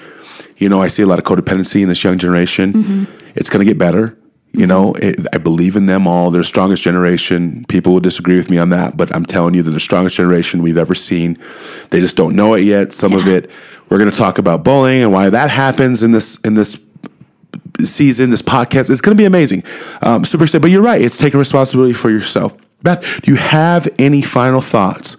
You 0.57 0.69
know, 0.69 0.81
I 0.81 0.87
see 0.89 1.03
a 1.03 1.05
lot 1.05 1.19
of 1.19 1.25
codependency 1.25 1.81
in 1.81 1.87
this 1.89 2.03
young 2.03 2.17
generation. 2.17 2.73
Mm-hmm. 2.73 3.03
It's 3.35 3.49
going 3.49 3.65
to 3.65 3.69
get 3.71 3.77
better. 3.77 4.17
You 4.53 4.65
know, 4.65 4.93
it, 4.93 5.19
I 5.33 5.37
believe 5.37 5.75
in 5.75 5.85
them 5.85 6.07
all. 6.07 6.31
They're 6.31 6.41
the 6.41 6.47
strongest 6.47 6.81
generation. 6.81 7.65
People 7.67 7.93
will 7.93 7.99
disagree 7.99 8.37
with 8.37 8.49
me 8.49 8.57
on 8.57 8.69
that, 8.69 8.97
but 8.97 9.15
I'm 9.15 9.25
telling 9.25 9.53
you, 9.53 9.61
they're 9.61 9.73
the 9.73 9.79
strongest 9.79 10.15
generation 10.15 10.63
we've 10.63 10.77
ever 10.77 10.95
seen. 10.95 11.37
They 11.91 11.99
just 11.99 12.17
don't 12.17 12.35
know 12.35 12.55
it 12.55 12.61
yet. 12.61 12.91
Some 12.91 13.13
of 13.13 13.27
it, 13.27 13.51
we're 13.89 13.99
going 13.99 14.09
to 14.09 14.17
talk 14.17 14.39
about 14.39 14.63
bullying 14.63 15.03
and 15.03 15.11
why 15.11 15.29
that 15.29 15.51
happens 15.51 16.01
in 16.01 16.11
this 16.11 16.37
in 16.37 16.55
this 16.55 16.83
season, 17.85 18.29
this 18.29 18.41
podcast. 18.41 18.89
It's 18.89 19.01
going 19.01 19.15
to 19.15 19.21
be 19.21 19.25
amazing. 19.25 19.63
Um, 20.01 20.25
super 20.25 20.45
excited. 20.45 20.61
But 20.61 20.71
you're 20.71 20.81
right. 20.81 21.01
It's 21.01 21.17
taking 21.17 21.39
responsibility 21.39 21.93
for 21.93 22.09
yourself. 22.09 22.55
Beth, 22.83 23.21
do 23.21 23.31
you 23.31 23.37
have 23.37 23.87
any 23.99 24.21
final 24.21 24.61
thoughts 24.61 25.17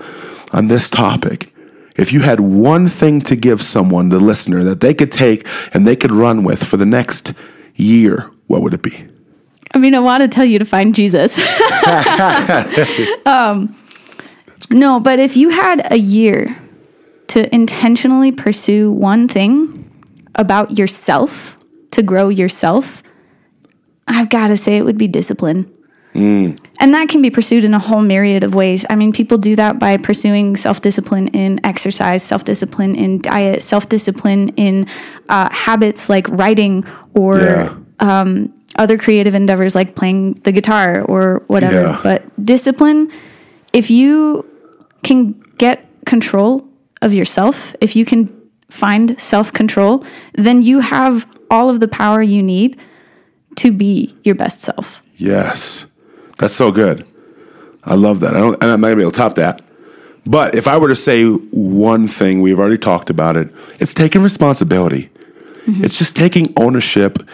on 0.52 0.68
this 0.68 0.90
topic? 0.90 1.52
If 1.96 2.12
you 2.12 2.20
had 2.20 2.40
one 2.40 2.88
thing 2.88 3.20
to 3.22 3.34
give 3.34 3.60
someone, 3.60 4.08
the 4.08 4.20
listener, 4.20 4.62
that 4.64 4.80
they 4.80 4.94
could 4.94 5.10
take 5.10 5.46
and 5.74 5.86
they 5.86 5.96
could 5.96 6.12
run 6.12 6.44
with 6.44 6.62
for 6.62 6.76
the 6.76 6.86
next 6.86 7.32
year, 7.74 8.30
what 8.46 8.62
would 8.62 8.74
it 8.74 8.82
be? 8.82 9.06
I 9.72 9.78
mean, 9.78 9.94
I 9.94 10.00
want 10.00 10.22
to 10.22 10.28
tell 10.28 10.44
you 10.44 10.58
to 10.58 10.64
find 10.64 10.94
Jesus. 10.94 11.38
um, 13.26 13.74
no, 14.70 15.00
but 15.00 15.18
if 15.18 15.36
you 15.36 15.50
had 15.50 15.90
a 15.92 15.98
year 15.98 16.56
to 17.28 17.54
intentionally 17.54 18.32
pursue 18.32 18.90
one 18.90 19.28
thing 19.28 19.84
about 20.34 20.78
yourself 20.78 21.56
to 21.90 22.02
grow 22.02 22.28
yourself, 22.28 23.02
I've 24.06 24.30
got 24.30 24.48
to 24.48 24.56
say 24.56 24.76
it 24.76 24.84
would 24.84 24.98
be 24.98 25.08
discipline. 25.08 25.72
And 26.80 26.94
that 26.94 27.08
can 27.08 27.22
be 27.22 27.30
pursued 27.30 27.64
in 27.64 27.74
a 27.74 27.78
whole 27.78 28.00
myriad 28.00 28.42
of 28.42 28.54
ways. 28.54 28.84
I 28.88 28.96
mean, 28.96 29.12
people 29.12 29.38
do 29.38 29.54
that 29.56 29.78
by 29.78 29.96
pursuing 29.98 30.56
self 30.56 30.80
discipline 30.80 31.28
in 31.28 31.64
exercise, 31.64 32.22
self 32.22 32.44
discipline 32.44 32.96
in 32.96 33.20
diet, 33.20 33.62
self 33.62 33.88
discipline 33.88 34.48
in 34.50 34.86
uh, 35.28 35.52
habits 35.52 36.08
like 36.08 36.26
writing 36.28 36.84
or 37.14 37.38
Yeah. 37.38 37.78
Other 38.78 38.96
creative 38.96 39.34
endeavors 39.34 39.74
like 39.74 39.94
playing 39.94 40.34
the 40.44 40.52
guitar 40.52 41.02
or 41.02 41.42
whatever. 41.48 41.82
Yeah. 41.82 42.00
But 42.02 42.44
discipline, 42.44 43.12
if 43.72 43.90
you 43.90 44.48
can 45.02 45.32
get 45.58 45.86
control 46.06 46.66
of 47.02 47.12
yourself, 47.12 47.74
if 47.80 47.96
you 47.96 48.04
can 48.04 48.34
find 48.70 49.20
self 49.20 49.52
control, 49.52 50.04
then 50.34 50.62
you 50.62 50.80
have 50.80 51.26
all 51.50 51.68
of 51.68 51.80
the 51.80 51.88
power 51.88 52.22
you 52.22 52.42
need 52.42 52.78
to 53.56 53.72
be 53.72 54.16
your 54.24 54.34
best 54.34 54.62
self. 54.62 55.02
Yes. 55.16 55.84
That's 56.38 56.54
so 56.54 56.70
good. 56.70 57.06
I 57.84 57.94
love 57.94 58.20
that. 58.20 58.36
I 58.36 58.40
don't, 58.40 58.62
I'm 58.62 58.80
not 58.80 58.88
gonna 58.88 58.96
be 58.96 59.02
able 59.02 59.10
to 59.12 59.16
top 59.16 59.34
that. 59.36 59.62
But 60.24 60.54
if 60.54 60.68
I 60.68 60.76
were 60.76 60.88
to 60.88 60.96
say 60.96 61.24
one 61.24 62.06
thing, 62.06 62.42
we've 62.42 62.58
already 62.58 62.78
talked 62.78 63.08
about 63.10 63.36
it, 63.36 63.50
it's 63.80 63.94
taking 63.94 64.22
responsibility. 64.22 65.10
Mm-hmm. 65.66 65.84
It's 65.84 65.98
just 65.98 66.14
taking 66.14 66.52
ownership 66.56 67.28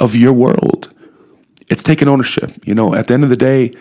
of 0.00 0.14
your 0.14 0.32
world. 0.32 0.92
It's 1.68 1.82
taking 1.82 2.08
ownership. 2.08 2.52
You 2.66 2.74
know, 2.74 2.94
at 2.94 3.06
the 3.06 3.14
end 3.14 3.24
of 3.24 3.30
the 3.30 3.36
day, 3.36 3.72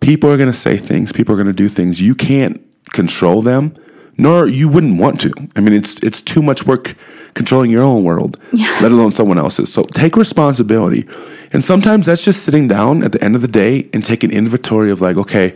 people 0.00 0.30
are 0.30 0.36
gonna 0.36 0.52
say 0.52 0.76
things, 0.76 1.12
people 1.12 1.34
are 1.34 1.38
gonna 1.38 1.52
do 1.52 1.68
things. 1.68 2.00
You 2.00 2.14
can't 2.14 2.60
control 2.92 3.42
them, 3.42 3.74
nor 4.18 4.46
you 4.46 4.68
wouldn't 4.68 5.00
want 5.00 5.20
to. 5.22 5.32
I 5.56 5.60
mean, 5.60 5.72
it's 5.74 5.98
it's 6.00 6.20
too 6.20 6.42
much 6.42 6.66
work 6.66 6.94
controlling 7.34 7.70
your 7.70 7.82
own 7.82 8.04
world, 8.04 8.38
Yeah. 8.52 8.78
let 8.80 8.92
alone 8.92 9.10
someone 9.10 9.38
else's. 9.38 9.72
So 9.72 9.82
take 9.82 10.16
responsibility. 10.16 11.04
And 11.52 11.64
sometimes 11.64 12.06
that's 12.06 12.24
just 12.24 12.44
sitting 12.44 12.68
down 12.68 13.02
at 13.02 13.12
the 13.12 13.22
end 13.24 13.34
of 13.34 13.42
the 13.42 13.48
day 13.48 13.88
and 13.92 14.04
taking 14.04 14.30
inventory 14.30 14.90
of 14.90 15.00
like, 15.00 15.16
okay, 15.16 15.54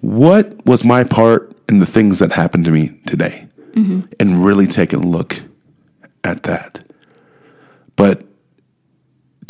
what 0.00 0.64
was 0.66 0.84
my 0.84 1.04
part 1.04 1.54
in 1.68 1.78
the 1.80 1.86
things 1.86 2.18
that 2.20 2.32
happened 2.32 2.64
to 2.64 2.70
me 2.70 2.98
today? 3.06 3.46
Mm-hmm. 3.72 4.00
And 4.18 4.44
really 4.44 4.66
taking 4.66 5.00
a 5.00 5.06
look 5.06 5.42
at 6.24 6.42
that. 6.44 6.80
But 7.96 8.22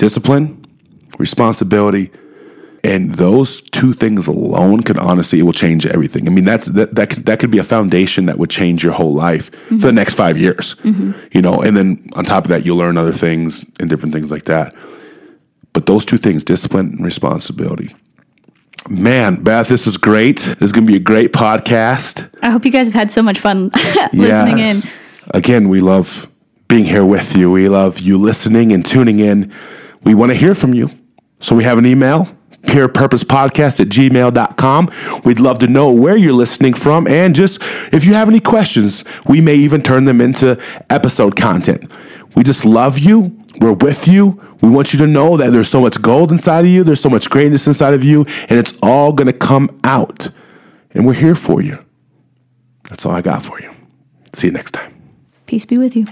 discipline, 0.01 0.67
responsibility, 1.19 2.11
and 2.83 3.13
those 3.17 3.61
two 3.61 3.93
things 3.93 4.27
alone 4.27 4.83
could 4.83 4.97
honestly 4.97 5.39
it 5.39 5.43
will 5.43 5.53
change 5.53 5.85
everything. 5.85 6.27
I 6.27 6.31
mean, 6.31 6.47
that's 6.47 6.67
that 6.69 6.95
that 6.95 7.11
could, 7.11 7.27
that 7.27 7.39
could 7.39 7.51
be 7.51 7.59
a 7.59 7.65
foundation 7.65 8.25
that 8.25 8.39
would 8.39 8.49
change 8.49 8.83
your 8.83 8.95
whole 8.95 9.13
life 9.13 9.51
for 9.69 9.75
the 9.75 9.93
next 9.93 10.15
five 10.15 10.39
years. 10.39 10.77
Mm-hmm. 10.77 11.13
You 11.33 11.43
know, 11.43 11.61
and 11.61 11.77
then 11.77 12.09
on 12.15 12.25
top 12.25 12.45
of 12.45 12.49
that, 12.49 12.65
you'll 12.65 12.79
learn 12.79 12.97
other 12.97 13.13
things 13.13 13.65
and 13.79 13.91
different 13.91 14.15
things 14.15 14.31
like 14.31 14.45
that. 14.45 14.75
But 15.75 15.85
those 15.85 16.07
two 16.07 16.17
things, 16.17 16.43
discipline 16.43 16.87
and 16.97 17.05
responsibility. 17.05 17.95
Man, 18.89 19.43
Beth, 19.43 19.69
this 19.69 19.87
is 19.87 19.99
great. 19.99 20.39
This 20.39 20.63
is 20.63 20.73
going 20.73 20.87
to 20.87 20.91
be 20.91 20.97
a 20.97 21.01
great 21.01 21.33
podcast. 21.35 22.31
I 22.43 22.51
hope 22.51 22.65
you 22.65 22.71
guys 22.73 22.87
have 22.87 22.95
had 22.95 23.11
so 23.11 23.23
much 23.23 23.39
fun 23.39 23.69
listening 24.15 24.59
Yes. 24.59 24.87
in. 24.87 24.91
Again, 25.35 25.69
we 25.69 25.81
love 25.83 26.27
being 26.67 26.85
here 26.87 27.05
with 27.05 27.37
you. 27.37 27.51
We 27.51 27.69
love 27.69 27.99
you 28.01 28.17
listening 28.17 28.73
and 28.73 28.85
tuning 28.85 29.19
in. 29.19 29.53
We 30.03 30.15
want 30.15 30.31
to 30.31 30.37
hear 30.37 30.55
from 30.55 30.75
you. 30.75 30.91
So 31.41 31.57
we 31.57 31.65
have 31.65 31.79
an 31.79 31.87
email, 31.87 32.29
peerpurposepodcast 32.63 33.81
at 33.81 33.89
gmail.com. 33.89 35.23
We'd 35.25 35.41
love 35.41 35.59
to 35.61 35.67
know 35.67 35.91
where 35.91 36.17
you're 36.17 36.33
listening 36.33 36.75
from. 36.75 37.07
And 37.07 37.35
just 37.35 37.61
if 37.93 38.05
you 38.05 38.15
have 38.15 38.29
any 38.29 38.41
questions, 38.41 39.05
we 39.27 39.41
may 39.41 39.55
even 39.55 39.83
turn 39.83 40.05
them 40.05 40.21
into 40.21 40.61
episode 40.91 41.37
content. 41.37 41.91
We 42.35 42.43
just 42.43 42.65
love 42.65 42.99
you. 42.99 43.37
We're 43.61 43.73
with 43.73 44.07
you. 44.07 44.41
We 44.61 44.69
want 44.69 44.93
you 44.93 44.99
to 45.01 45.07
know 45.07 45.37
that 45.37 45.51
there's 45.51 45.69
so 45.69 45.81
much 45.81 46.01
gold 46.01 46.31
inside 46.31 46.65
of 46.65 46.71
you, 46.71 46.85
there's 46.85 47.01
so 47.01 47.09
much 47.09 47.31
greatness 47.31 47.67
inside 47.67 47.95
of 47.95 48.05
you, 48.05 48.27
and 48.49 48.59
it's 48.59 48.77
all 48.83 49.13
going 49.13 49.27
to 49.27 49.33
come 49.33 49.81
out. 49.85 50.29
And 50.93 51.07
we're 51.07 51.15
here 51.15 51.35
for 51.35 51.63
you. 51.63 51.85
That's 52.89 53.07
all 53.07 53.13
I 53.13 53.23
got 53.23 53.45
for 53.45 53.61
you. 53.61 53.73
See 54.35 54.49
you 54.49 54.53
next 54.53 54.73
time. 54.73 54.95
Peace 55.47 55.65
be 55.65 55.79
with 55.79 55.97
you. 55.97 56.05